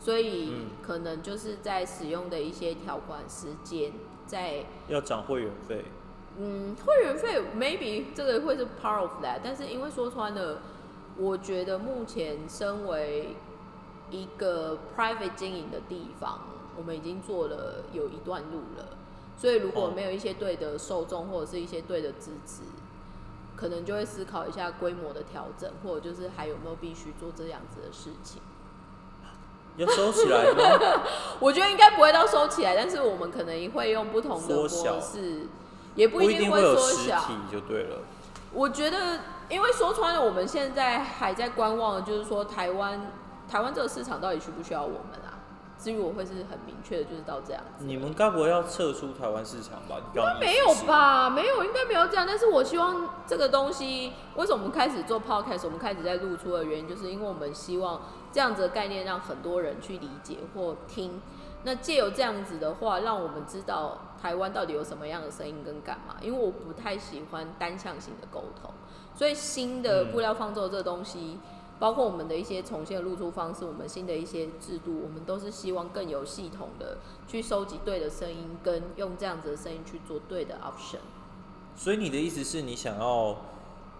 [0.00, 0.70] 所以嗯。
[0.82, 3.92] 可能就是在使用的一些条款时间，
[4.26, 5.84] 在要涨会员费，
[6.38, 10.60] 嗯会员费 maybe 这个会是 part of that，但是因为说穿了，
[11.16, 13.36] 我觉得目前身为
[14.10, 16.40] 一个 private 经营的地方，
[16.76, 18.88] 我们已经做了有一段路了，
[19.38, 19.92] 所以如果哦。
[19.96, 22.60] 没有一些对的受众或者是一些对的支持，
[23.64, 28.42] 可能就会思考一下规模的调整，或者就是还有没有必须做这样子的事情。
[29.78, 31.00] 要收起来吗？
[31.40, 35.46] 我觉得应该不会到收起来，但是我们可能会用不同的模式，
[35.94, 37.24] 也不不一定会缩小。
[37.50, 38.00] 就对了。
[38.52, 43.10] 我觉得，因为说穿了，我们现在还在观望，就是说台湾
[43.50, 45.23] 台湾这个市场到底需不需要我们啦？
[45.84, 47.84] 至于我会是很明确的，就是到这样子。
[47.84, 49.96] 你们该不会要撤出台湾市场吧？
[49.98, 50.86] 你刚刚意思没有？
[50.86, 51.28] 吧？
[51.28, 52.26] 没有，应该没有这样。
[52.26, 58.00] 但是我希望这个东西，为什么我们开始做 podcast，我们开始在露出的原因，就是因为我们希望
[58.32, 61.20] 这样子的概念让很多人去理解或听。
[61.64, 66.16] 那借由这样子的话，让我们知道台湾到底有什么样的声音跟干嘛。
[66.22, 68.70] 因为我不太喜欢单向性的沟通，
[69.14, 71.38] 所以新的嗯布料方舟这个东西，
[71.78, 80.98] 包括我们的一些重新的露出方式，我们新的一些制度，我们都是希望更有系统的去收集对的声音，跟用这样子的声音去做对的 option。
[81.76, 83.36] 所以你的意思是你想要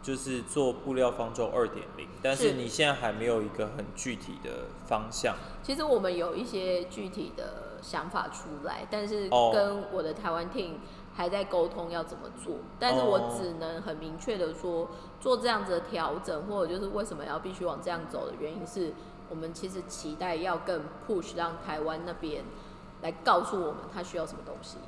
[0.03, 5.35] 就是做布料方舟二点零，但是是你现在还没有一个很具体的方向。
[5.63, 10.75] 其实我们有一些具体的想法出来，但是哦跟我的台湾 team
[11.15, 12.57] 还在沟通要怎么做。
[12.79, 14.89] 但是我哦只能很明确的说，
[15.21, 18.93] 做这样子的调整，或者就是为什么要必须往这样走的原因是，
[19.31, 22.45] 我们其实期待要更 push 让台湾那边
[23.03, 24.79] 来告诉我们他需要什么东西，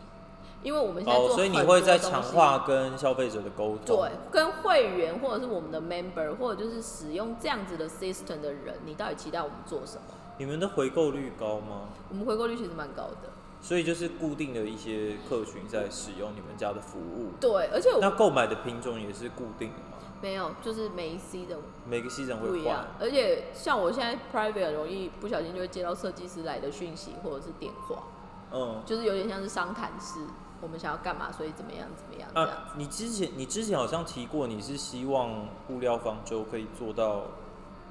[0.62, 3.84] 因为我们现在做哦，所以你会在强化跟消费者的沟通。
[3.84, 10.02] 对，跟会员或者是我们的 member，或者就是使用这样子的 system 的人，你到底期待我们做什么？
[10.38, 11.88] 你们的回购率高吗？
[12.10, 13.30] 我们回购率其实蛮高的。
[13.66, 17.33] 所以就是固定的一些客群在使用你们家的服务。
[17.40, 19.98] 对，而且我那购买的品种也是固定的吗？
[20.22, 22.87] 没有，就是每一期的每个 season 会不一样换。。
[23.00, 28.05] 而且像我现在 private 很容易不小心就会接到设计师来的讯息或者是电话，
[28.52, 30.20] 嗯，就是有点像是商谈式，
[30.61, 37.22] 我们想要干嘛，所以怎么样怎么样这样啊，你之前你之前好像提过，你是希望物料方就可以做到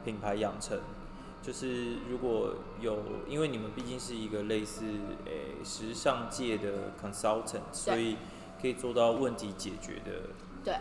[0.05, 0.79] 品牌养成，
[1.45, 4.83] 就是如果有，因为你们毕竟是一个类似
[5.25, 8.17] 诶、时尚界的 consultant，所以
[8.59, 10.29] 可以做到问题解决的
[10.63, 10.75] 对。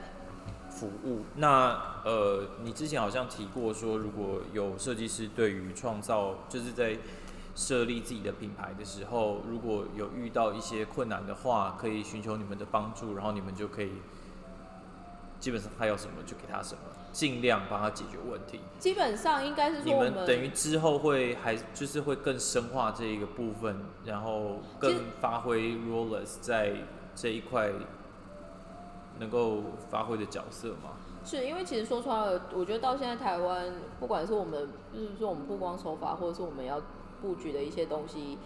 [0.70, 1.24] 服务。
[1.36, 6.98] 那呃，你之前好像提过说，如果有设计师对于创造，就是在
[7.54, 13.92] 设立自己的品牌的时候，如果有遇到一些困难的话，可以寻求你们的帮助，然后你们就可以
[15.44, 16.80] 基本上他要什么就给他什么，
[17.12, 18.60] 尽量帮他解决问题。
[18.78, 23.76] 基本上应该是你说我们等于之后会还就是会更深化这一个部分，
[24.06, 26.72] 然后更发挥 Rollers 在
[27.14, 27.70] 这一块
[29.18, 30.96] 能够发挥的角色吗？
[31.26, 36.80] 是因为其实说穿了，我觉得到现在台湾，不管是我们就是说我们曝光手法，或者是我们要
[37.20, 38.38] 布局的一些东西，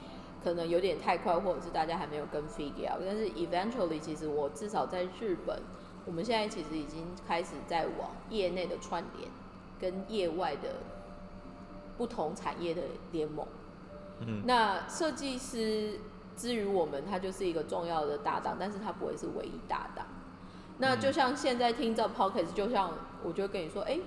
[0.43, 3.01] 可能有点太快，或者是大家还没有跟 figure out。
[3.07, 5.63] 但是 eventually，其实我至少在日本，
[6.09, 9.31] 我们现在其实已经开始在往业内的串联，
[9.79, 10.77] 跟业外的
[11.99, 12.81] 不同产业的
[13.13, 13.47] 联盟。
[14.21, 16.01] 嗯，那设计师
[16.35, 20.07] 之于我们，他就是一个重要的搭档，但是他不会是唯一搭档。
[20.79, 22.91] 那就像现在听这 p o c k e t 就像
[23.23, 24.01] 我就会跟你说，哎、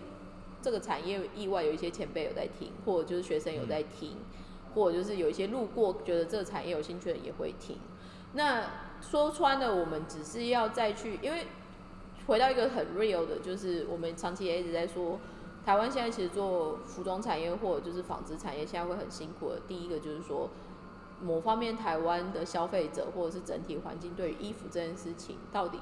[0.59, 4.17] 这个产业意外有一些前辈有在听，或者就是学生有在听，
[4.73, 7.77] 或者就是有一些路过觉得这个产业有兴趣的也会听。
[8.33, 8.63] 那
[9.01, 11.45] 说穿了，我们只是要再去，因为
[12.31, 15.19] 回到一个很 real 的，就是我们长期也一直在说，
[15.65, 19.59] 台湾现在其实做服装产业或者就是纺织产业，现在会很辛苦的。
[19.67, 20.49] 第一个就是说，
[21.21, 25.77] 某方面台湾的消费者或者是整体环境对于衣服这件事情，到底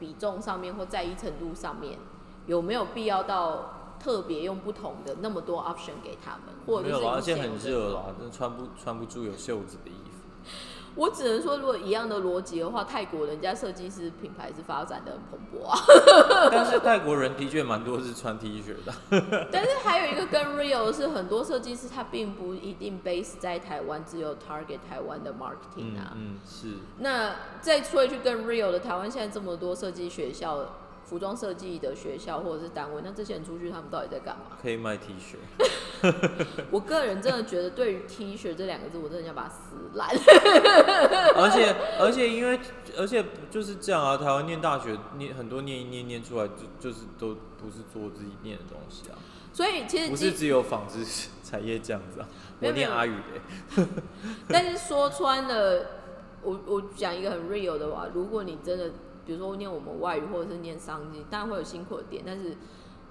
[0.00, 1.98] 比重上面或在意程度上面，
[2.46, 10.48] 有没有必要到特别用不同的那么多 option 给他们，或者就是没有啦，而且很热啦，真穿不穿不住有袖子的衣服。
[10.94, 15.78] 我只能说，如果一样的逻辑的话，泰国人家设计师品牌是发展的很蓬勃啊。
[16.52, 19.48] 但是泰国人的确蛮多是穿 T 恤的。
[19.50, 26.12] 但是还有一个更 real 的是，很多设计师他并不一定 base 在台湾，只有 target 台湾的 marketing 嗯啊。
[26.14, 26.74] 嗯，是。
[26.98, 30.58] 那再说一句更 real 的，台湾现在这么多设计学校、
[31.12, 34.56] 服装设计的学校或者是单位，那这些人出去他们到底在干嘛？
[34.62, 35.36] 可以卖 T 恤，
[36.72, 40.08] 我个人真的觉得，对于 T 恤这两个字，我真的想把它撕烂。
[41.36, 42.58] 而且而且因为
[42.96, 49.18] 而且就是这样啊，台湾念大学念很多念一念念出来就就是都不是做自己念的东西啊，
[49.52, 51.04] 所以其实不是只有纺织
[51.44, 52.28] 产业这样子啊。
[52.60, 53.16] 我念阿语
[53.76, 53.86] 的、
[54.48, 55.84] 但是说穿了，
[56.42, 58.90] 我我讲一个很 real 的话，如果你真的，
[59.26, 62.56] 比如说念我们外语或者是念商经，当然会有辛苦的点，但是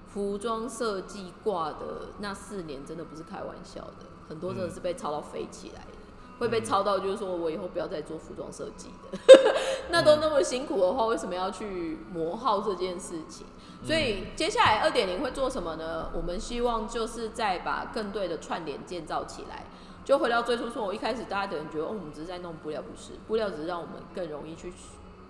[0.06, 5.98] 服装设计挂的那四年真的不是开玩笑的，很多真的是被抄到飞起来的。
[6.38, 9.18] 会被抄到，就是说我以后不要再做服装设计的。
[9.90, 13.46] 那都那么辛苦的话，为什么要去磨耗这件事情？
[13.84, 16.10] 所以接下来二点零会做什么呢？
[16.12, 19.66] 我们希望就是再把更对的串联建造起来。
[20.04, 24.72] 就回到最初说，我一开始大家可能觉得，哦，我们只是在弄布料，不是布料，只是让我们更容易去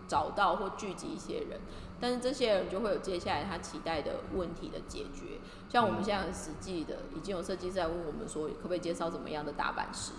[0.06, 1.60] 找到或聚集一些人，
[2.00, 5.38] 但是这些人就会有接下来他期待的问题的解决。
[5.68, 10.12] 像我们现在很实际的，已经有设计师在问我们说，可不可以介绍怎么样的打版师，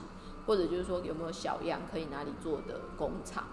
[0.46, 3.44] 或者就是说有没有小样可以哪里做的工厂。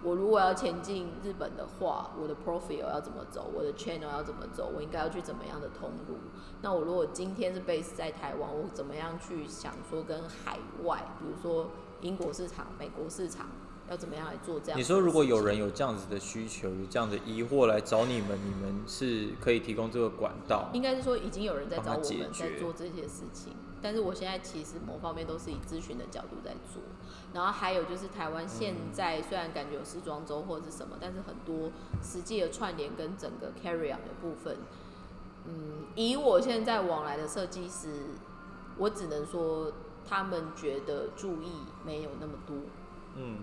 [0.00, 6.18] 我如果要前进日本的话，我的 profile 要怎么走，我的 channel 要怎么走，我应该要去怎么样的通路？
[6.62, 11.70] 那我如果今天是 base 在台湾，我怎么样去想说跟海外，比如说
[12.00, 13.48] 英国市场、美国市场，
[13.90, 14.78] 要怎么样来做这样？
[14.78, 20.68] 你说如果有人有这样子的需求，有这样的疑惑来找你们，你们是可以提供这个管道。
[20.72, 26.82] 应该是说已经有人在找我们在做这些事情，但是我现在其实某方面都是以咨询的角度在做。
[27.34, 31.70] 然后还有就是台湾现在虽然感觉有时装周或者是什么，但是很多
[32.02, 34.56] 实际的串联跟整个 carry on 的部分，
[35.44, 38.06] 嗯，以我现在往来的设计师，
[38.78, 39.72] 我只能说
[40.06, 41.50] 他们觉得注意
[41.84, 42.56] 没有那么多。
[43.16, 43.38] 嗯，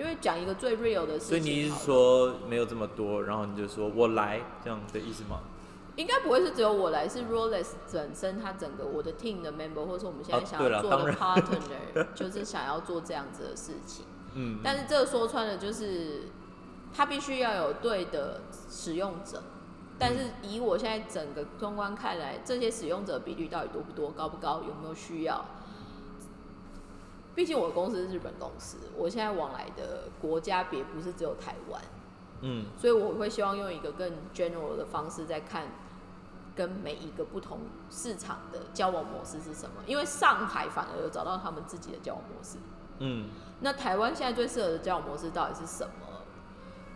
[0.00, 1.84] 因为讲一个最 real 的事情，所以你是？
[1.84, 5.40] 说没有这么多，然后你就说我来这样的意思吗？
[5.96, 14.06] 应该不会是只有我来，是 Rolex 本身它整个我的 team 的 member，或者是我们现在哦想要做的 partner， 就是想要做这样子的事情。
[14.32, 16.22] 嗯，但是这个说穿了，就是
[16.94, 19.42] 它必须要有对的使用者。
[19.98, 25.44] 但是以我现在整个通关看来，这些使用者比率到底多不多、高不高、有没有需要？
[27.40, 31.80] 毕竟我的公司是日本公司，我现在往来的国家别不是只有台湾，
[32.42, 35.66] 嗯所以我会希望用一个更 general 的方式在看，
[36.54, 39.76] 跟每一个不同市场的交往模式是什么。
[39.86, 42.58] 因为上海反而有找到他们自己的交往模式，
[42.98, 45.92] 嗯，那台湾现在最适合的交往模式到底是什么？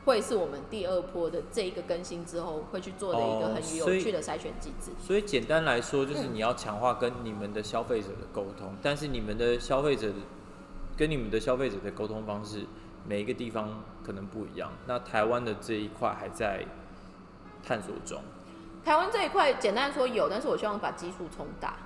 [0.04, 4.90] 会是我们第二波的这一个更新之后会去做的一个哦很有趣的筛选机制。
[5.00, 10.12] 所以简单来说，就是你要强化跟你们的消费者的沟通，但是你们的消费者
[10.96, 12.66] 跟你们的消费者的沟通方式，
[13.07, 14.70] 每一个地方可能不一样。
[14.86, 16.64] 那台湾的这一块还在
[17.66, 18.20] 探索中。
[18.84, 21.76] 台湾这一块简单说有，但是我希望把基数冲大。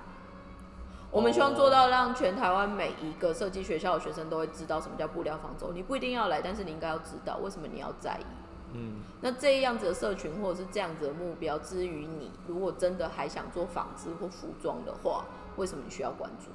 [1.11, 5.71] 我们希望做到让全台湾每一个设计学校的学生都会知道什么叫布料方舟。
[5.73, 8.25] 你不一定要来，但是你应该要知道为什么你要在意。
[8.71, 16.51] 嗯那这样子的社群或者是这样子的目标，之于你如果真的还想做纺织或服装的话，为什么你需要关注？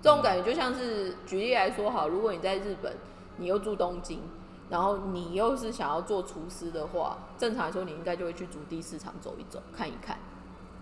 [0.00, 2.96] 这种感觉就像是举例来说，好，如果你在日本，
[3.36, 4.22] 你又住东京，
[4.70, 10.18] 然后你又是想要做厨师的话，正常来说你应该就会去竹地市场走一走，看一看。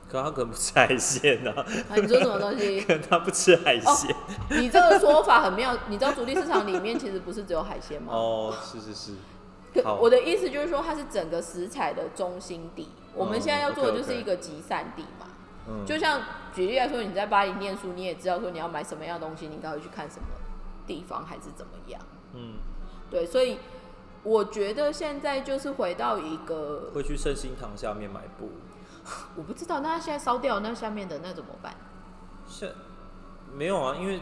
[0.09, 2.81] 可他可能不吃海鲜啊，啊，你说什么东西？
[2.87, 4.15] 可能他不吃海鲜。
[4.51, 5.77] 你这个说法很妙。
[5.89, 8.13] 你知道主力市场里面其实不是只有海鲜吗？
[8.13, 9.13] 哦，是是是，
[9.75, 12.89] 可我的意思就是说，它是整个食材的中心地。
[13.15, 15.27] 我们现在要做的就是一个集散地嘛。
[15.69, 16.21] 嗯，就像
[16.55, 20.29] 举例来说，你在巴黎念书，你也知道说你要买什么样的东西，你应该会去看什么
[20.87, 22.01] 地方，还是怎么样？
[22.35, 22.55] 嗯，
[23.11, 23.59] 对，所以
[24.23, 28.51] 我觉得现在就是回到一个，会去圣心堂下面买布。
[29.37, 31.75] 我不知道，那他现在烧掉那下面的那怎么办？
[32.49, 32.75] 是，
[33.55, 34.21] 没有啊，因为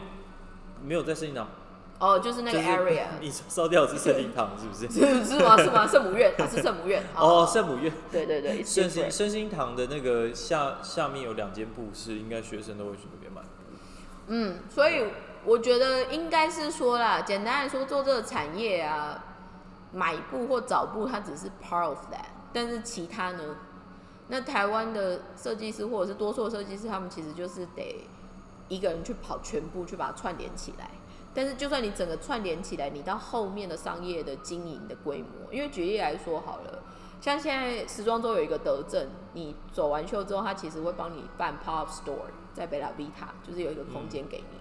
[0.83, 1.47] 没有在圣心堂。
[1.97, 4.89] 哦，就是那个 area， 你烧掉是圣心堂是不是？
[4.89, 5.57] 是是吗？
[5.57, 5.87] 是吗？
[5.87, 7.01] 圣母院啊，是圣母院。
[7.15, 7.91] 哦，圣母院。
[8.11, 13.41] 对对对， 圣心圣心堂的那个下下面有两间布室，应该学生都会去那边买。
[14.27, 15.05] 嗯，所以
[15.45, 19.23] 我觉得应该是说啦，简单来说，做这个产业啊，
[19.93, 23.55] 买布或找布，它只是 part of that，但是其他呢？
[24.27, 28.07] 那台湾的设计师或者是多数设计师，他们其实就是得
[28.67, 30.89] 一个人去跑全部去把它串联起来。
[31.33, 36.81] 但是就算你整个串联起来，你到后面的商业的经营的规模，因为举例来说好了，
[37.19, 44.57] 像现在时装周有一个德政，你走完秀之后，他其实会帮你办 pop store 在贝拉维塔，就是有一个空间给你。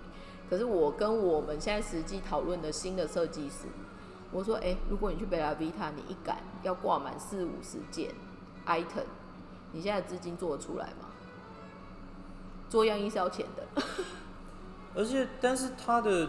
[0.50, 3.68] 可是我跟我们现在实际讨论的新的设计师，
[4.32, 8.10] 我说，哎、如果你去贝拉维塔，你一杆要挂满四五十件
[8.66, 9.06] item，
[9.74, 11.08] 你现在资金做得出来吗？
[12.70, 13.82] 做样衣是要钱的，
[14.96, 16.28] 而且，但是他的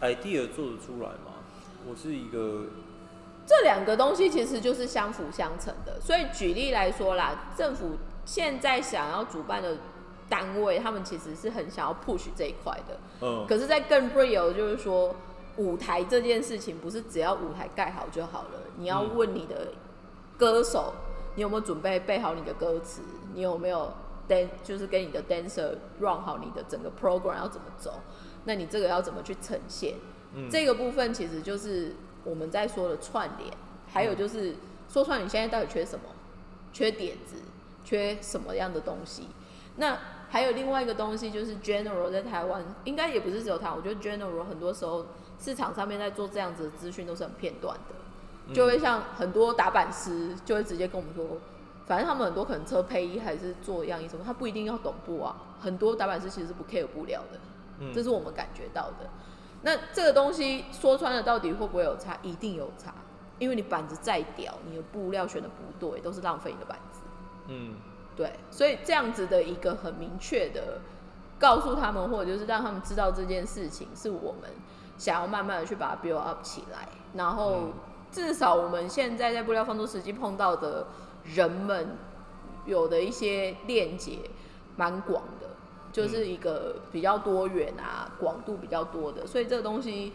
[0.00, 1.32] idea 做得出来吗？
[1.88, 2.64] 我是一个，
[3.46, 6.00] 这两个东西其实就是相辅相成的。
[6.00, 9.76] 所以举例来说啦，政府现在想要主办的
[10.28, 12.98] 单位，他们其实是很想要 push 这一块的。
[13.22, 15.14] 嗯，可是，在更 real 就是说，
[15.56, 19.68] 舞台这件事情不是只要舞台盖好就好了，你要问你的
[20.38, 20.94] 歌手，
[21.36, 23.92] 你有没有准备背好你的歌词，你有没有
[24.28, 28.00] dan 就是跟你的 dancer run 好你的整个 program 要怎么走，
[28.44, 29.94] 那你这个要怎么去呈现？
[30.34, 33.50] 嗯这个部分其实就是我们在说的串联，
[33.86, 34.56] 还有就是
[34.88, 36.04] 说穿你现在到底缺什么？
[36.72, 37.36] 缺点子，
[37.84, 39.28] 缺什么样的东西？
[39.76, 45.06] 那还有另外一个东西就是 general 在台湾，应该也不是只有台湾，我觉得 general 很多时候
[45.38, 47.94] 市场上面在做这样子的资讯都是很片段的，
[48.54, 51.38] 就会像很多打板师就会直接跟我们说，
[51.86, 57.38] 反正他们很多可能车配衣还是做样衣什么，他不一定要懂布啊，很多打板师其实是不 care 布料的，
[57.80, 59.08] 嗯这是我们感觉到的。
[59.62, 62.16] 那这个东西说穿了，到底会不会有差？
[62.22, 62.94] 一定有差，
[63.38, 67.00] 因为你板子再屌，你的布料选的不对，都是浪费你的板子。
[67.48, 67.74] 嗯
[68.14, 70.78] 对，所以这样子的一个很明确的
[71.38, 74.50] 告诉他们，或者就是让他们知道这件事情是我们
[74.96, 77.72] 想要慢慢的去把它 build up 起来，然后嗯
[78.16, 80.86] 至少我们现在在布料方舟实际碰到的
[81.34, 81.98] 人们
[82.64, 84.20] 有的一些链接
[84.74, 85.50] 蛮广的，
[85.92, 90.14] 就是一个比较多元啊，广度比较多的，所以这个东西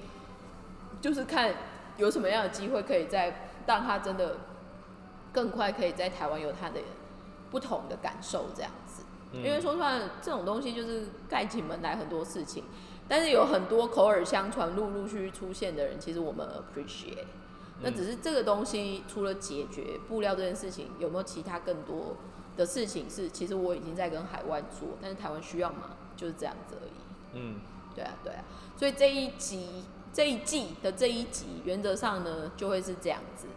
[1.00, 1.54] 就是看
[1.98, 4.38] 有什么样的机会可以在让他真的
[5.32, 6.80] 更快可以在台湾有他的
[7.52, 9.04] 不同的感受这样子。
[9.34, 12.64] 嗯因为说穿了，这种东西就是盖起门来很多事情，
[13.08, 17.28] 但是有很多口耳相传、陆陆续续出现的人，其实我们 appreciate。
[17.84, 22.16] 那只是这个东西除了解决布料这件事情，有没有其他更多
[22.56, 25.98] 的事情是，其实我已经在跟海外做，但是台湾需要吗？
[26.16, 26.92] 就是这样子而已。
[27.34, 27.60] 嗯
[27.96, 28.44] 对啊，对啊，
[28.78, 33.48] 所以这一集这一季的这一集，原则上呢就会是这样子，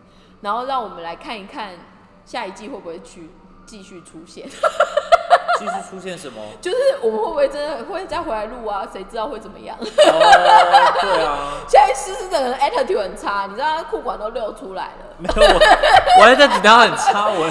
[0.40, 1.76] 然后让我们来看一看
[2.24, 3.30] 下一季会不会去
[3.66, 4.48] 继续出现，
[5.58, 6.40] 继续出现什么？
[6.60, 8.86] 就是我们会不会真的会再回来录啊？
[8.92, 9.76] 谁知道会怎么样？
[9.80, 15.14] 哦，对啊，现在思思整个人 attitude 很差，你知道他裤管都溜出来了。
[15.18, 15.60] 没有我，
[16.20, 17.44] 我还在等他很差，我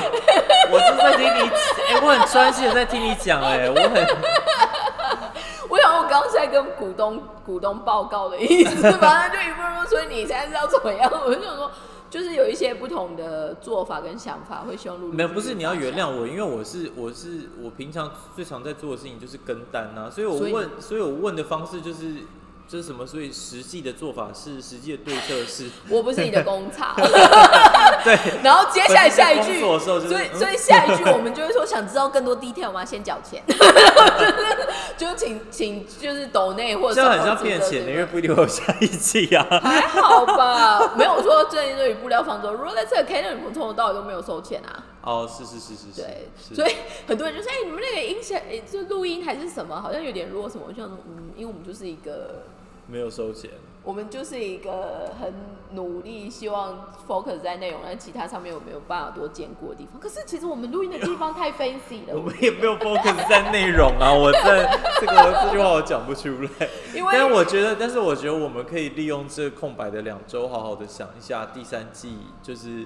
[0.72, 1.50] 我是在听你，
[1.90, 4.06] 哎、我很专心的在听你讲，哎，我很，
[5.70, 11.10] 我想我刚在跟股东股东报告的意思，反正就一步步，所以你现在是要怎么样？
[11.26, 11.72] 我就想说，
[12.14, 22.18] 就是有一些不同的做法跟想法，会希望陆陆没有，不是你要原谅我，因为我是我是我平常最常在做的事情就是跟单啊，所以我问，所以我问的方式就是
[22.74, 23.06] 这是什么？
[23.06, 26.96] 所以实际的做法是，实际的对策是，我不是你的工厂。
[28.04, 32.84] 对，然后接下来下一句，所以嗯所以下一句我们就会说，想知道更多 detail 吗？
[32.84, 33.44] 先缴钱，
[34.98, 39.46] 就是请请就是抖内或者这样很像骗钱的，因为不一定会有下一季啊。
[39.62, 44.84] 还好吧，没有说最近对于布料方舟，如果在这个你们从头到尾都没有收钱啊。
[45.04, 46.76] 哦，是是是是是，对，所以
[47.08, 50.64] 很多人就说，哎、你们那个音响，哎、就录音还是什么，好像有点弱什么。
[50.66, 52.46] 我就想说，嗯，因为我们就是一个，
[52.94, 53.50] 没有收钱。
[53.84, 55.34] 我们就是一个很
[55.72, 60.00] 努力，希望 focus 在内容，但其他上面我没有办法多兼顾的地方。
[60.00, 66.70] 可是其实我们录音的地方太 fancy 了，我们也没有 focus 在内容啊，我在 这个这句话我讲不出来。
[66.96, 72.86] 因为但我觉得，但是我觉得我们可以利用这空白的两周，好好的想一下第三季就是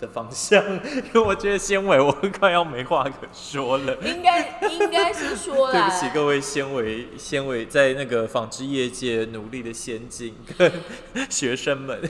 [0.00, 3.94] 的方向， 因为我觉得纤维我快要没话可说了。
[4.02, 10.72] 应该应该是说对，不起各位纤维纤维在那个纺织业界努力的先进跟
[11.28, 12.00] 学生们，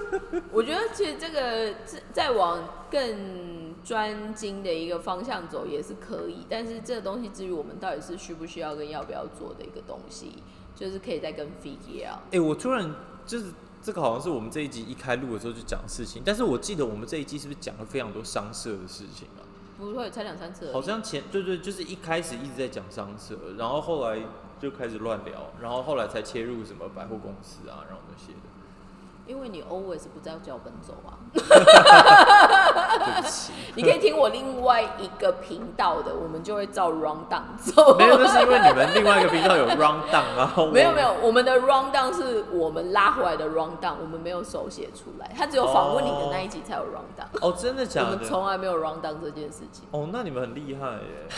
[0.52, 10.42] 我觉得其实这个再再往更专精的一个方向走也是可以，但是这个东西至于我们到底是需不需要跟要不要做的一个东西，
[10.74, 12.20] 就是可以再跟 figure out。
[12.32, 12.94] 哎、我突然
[13.26, 13.46] 就是
[13.82, 19.42] 这个好像是我们这一集一开录的时候就讲的事情，但是我记得我们这一季是不是讲了非常多商社的事情啊？
[19.78, 24.20] 不会才两三次，好像前对对，就是一开始一直在讲商社，然后后来
[24.60, 28.40] 就开始乱聊，然后后来才切入什么百货公司啊，然后那些的。
[29.26, 31.16] 因为你 always 不在脚本走啊。
[32.98, 37.96] 对不起， 你可以听我另外一个频道的，我们就会照 round down 走。
[37.96, 48.24] 没有，那是因为你们另外一个频道有 round down，然后我 没有没有，我们的 round down 是我们拉回来的 round down，我们没有手写出来，他只有访问你的那一集才有 round down，、哦，真的假的我们？
[48.24, 51.28] 从来没有 round down 这件事情，哦，那你们很厉害耶！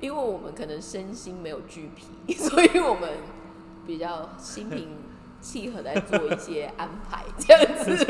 [0.00, 3.08] 因为我们可能身心没有俱疲，所以我们
[3.86, 4.96] 比较心平
[5.40, 8.04] 气和在做一些安排，这样子。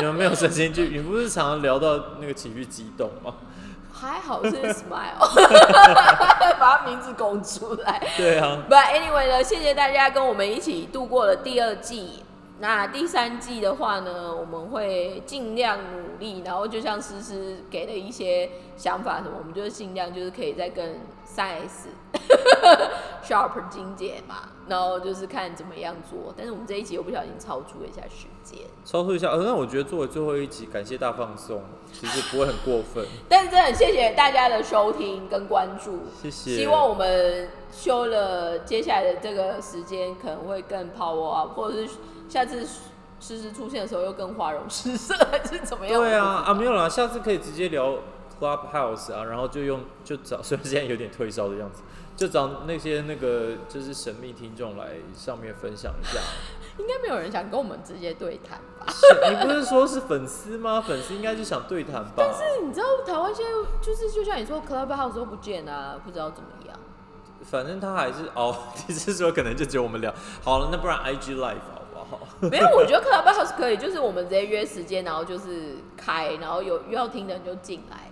[0.00, 3.34] 你们没有身心剧，你不是常常聊到那个情绪激动吗？
[3.92, 5.18] 还好是 smile，
[6.58, 8.02] 把他名字拱出来。
[8.16, 12.24] 对啊，But anyway 呢，谢谢大家跟我们一起度过了第二季。
[12.60, 21.88] 那第三季的话呢，我们会尽量努力，然后就像思思给的一些想法什么，我们就是尽量就是可以再跟 size
[23.26, 26.32] sharp 精简嘛，然后就是看怎么样做。
[26.36, 29.28] 但是我们这一集又不小心超出了一下时间，超出一下。
[29.30, 31.62] 呃，那我觉得作为最后一集，感谢大放送，
[31.92, 33.04] 其实不会很过分。
[33.28, 36.56] 但是真的很谢谢大家的收听跟关注，谢谢。
[36.56, 41.90] 希望我们休了接下来的这个时间，可能会更 power up，或者是
[42.28, 42.64] 下次
[43.18, 46.00] 诗诗出现的时候又更花容失色，还是怎么样？
[46.00, 47.96] 对啊，啊没有啦，下次可以直接聊
[48.40, 51.82] Clubhouse 啊，然后就用就找， 虽然现在有点退烧的样子，
[52.16, 56.20] 就找那些那个就是神秘听众来上面分享一下。
[56.78, 58.86] 应该没有人想跟我们直接对谈吧？
[59.28, 60.80] 你不是说是粉丝吗？
[60.80, 62.12] 粉丝应该就想对谈吧？
[62.16, 63.50] 但是你知道台湾现在
[63.82, 66.78] 就是就像你说，Clubhouse 都不见啊，不知道怎么样。
[67.42, 72.20] 反正他还是哦，你是说可能就只有我们聊好了，那不然 IG Live 好不好？
[72.48, 78.09] 没有，我觉得 Clubhouse 可以，就是我们直接约时间，然后就是开，然后有要听的人就进来。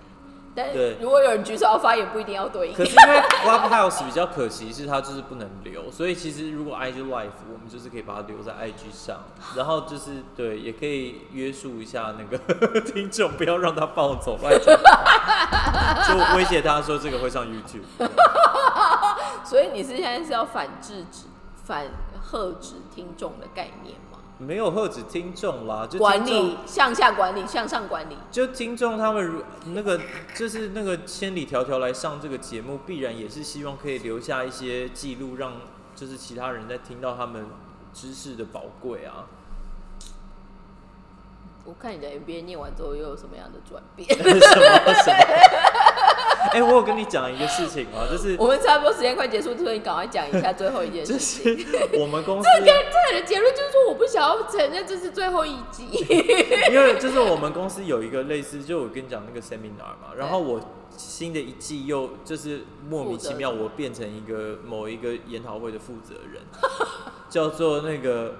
[0.59, 2.74] 但对如果有人举手要发言，不一定要对应。
[2.74, 9.20] 可是因为 Clubhouse 比较可惜是它就是不能留，所以其实如果 IG Live 我们就是可以把它留在 IG 上，
[9.54, 12.36] 然后就是对，也可以约束一下那个
[12.82, 17.84] 听众，不要让他暴走乱讲话，就威胁他说这个会上 YouTube。
[19.44, 21.26] 所以你是现在是要反制止、
[21.64, 21.86] 反
[22.20, 24.07] 喝止听众的概念吗？
[24.39, 28.16] 没有喝止听众啦，就听众管理向下管理，向上管理。
[28.30, 30.01] 就听众他们如那个
[30.34, 35.55] 就是那个千里迢迢来上这个节目，必然也是希望可以留下一些记录，让
[35.97, 37.47] 就是其他人在听到他们
[37.93, 39.26] 知识的宝贵啊。
[41.64, 44.09] 我看你的 MBA 念完之后又有什么样的转变？
[44.09, 45.67] 什 么什么？
[46.53, 51.59] 哎、我有跟你讲一个事情啊，就是我们差不多时间快结束，所以你赶快讲一下最后一件事情。
[51.59, 55.86] 是我们公司，这个的结论就是说，我不想要承认这是最后一集。
[56.70, 60.61] 因为就是我们公司有一个类似，就我跟你讲那个 seminar 嘛，然后我
[60.97, 66.43] 新的一季又就是莫名其妙，我变成一个某一个研讨会的负责人，
[67.28, 68.36] 叫做那个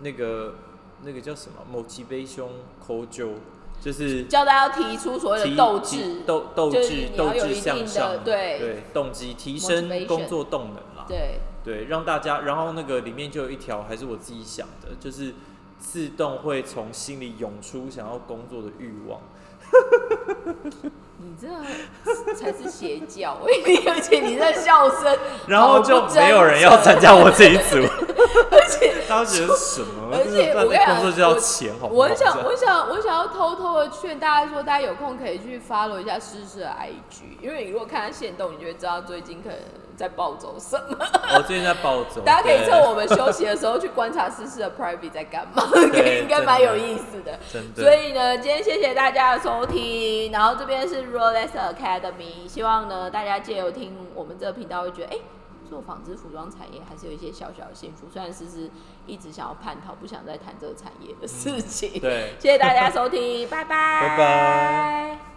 [0.00, 0.54] 那个
[1.02, 2.48] 那个叫什么 motivation
[2.84, 3.34] culture，
[3.82, 15.34] 就是教大家提出所谓的斗志，斗斗志斗志向上，对对动机提升工作动能啦，对，对，让大家，然后那个里面就有一条还是我自己想的，就是
[15.80, 19.20] 自动会从心里涌出想要工作的欲望。
[21.18, 21.48] 你这
[22.34, 25.16] 才是邪教， 而且你这笑声，
[25.48, 27.78] 然后就没有人要参加我这一组，
[28.50, 30.10] 而且他觉得什么？
[30.14, 32.00] 而且我跟你讲工作就要钱，好不好？
[32.00, 39.58] 我很想，我想，我想要偷偷的劝大家说，大家有空可以去 follow 一下诗诗的 IG，因为你如果看他线动，你就会知道最近可能
[39.96, 40.96] 在暴走什么。
[41.36, 47.38] 我最近在暴走， 大家可以趁我们休息的时候去观察诗诗的 private 在干嘛，对 应该蛮有意思的。
[47.52, 47.82] 真的。
[47.82, 55.18] 所以呢，今天谢谢大家的收听，然后这边是 Rolex Academy，希望呢大家借由听我们这个频道会觉得，哎、
[55.72, 58.06] 做纺织服装产业还是有一些小小的幸福。
[58.12, 58.70] 虽然思思
[59.06, 61.98] 一直想要叛逃，不想再谈这个产业的事情。
[61.98, 65.31] 对谢谢大家收听，拜拜，拜拜。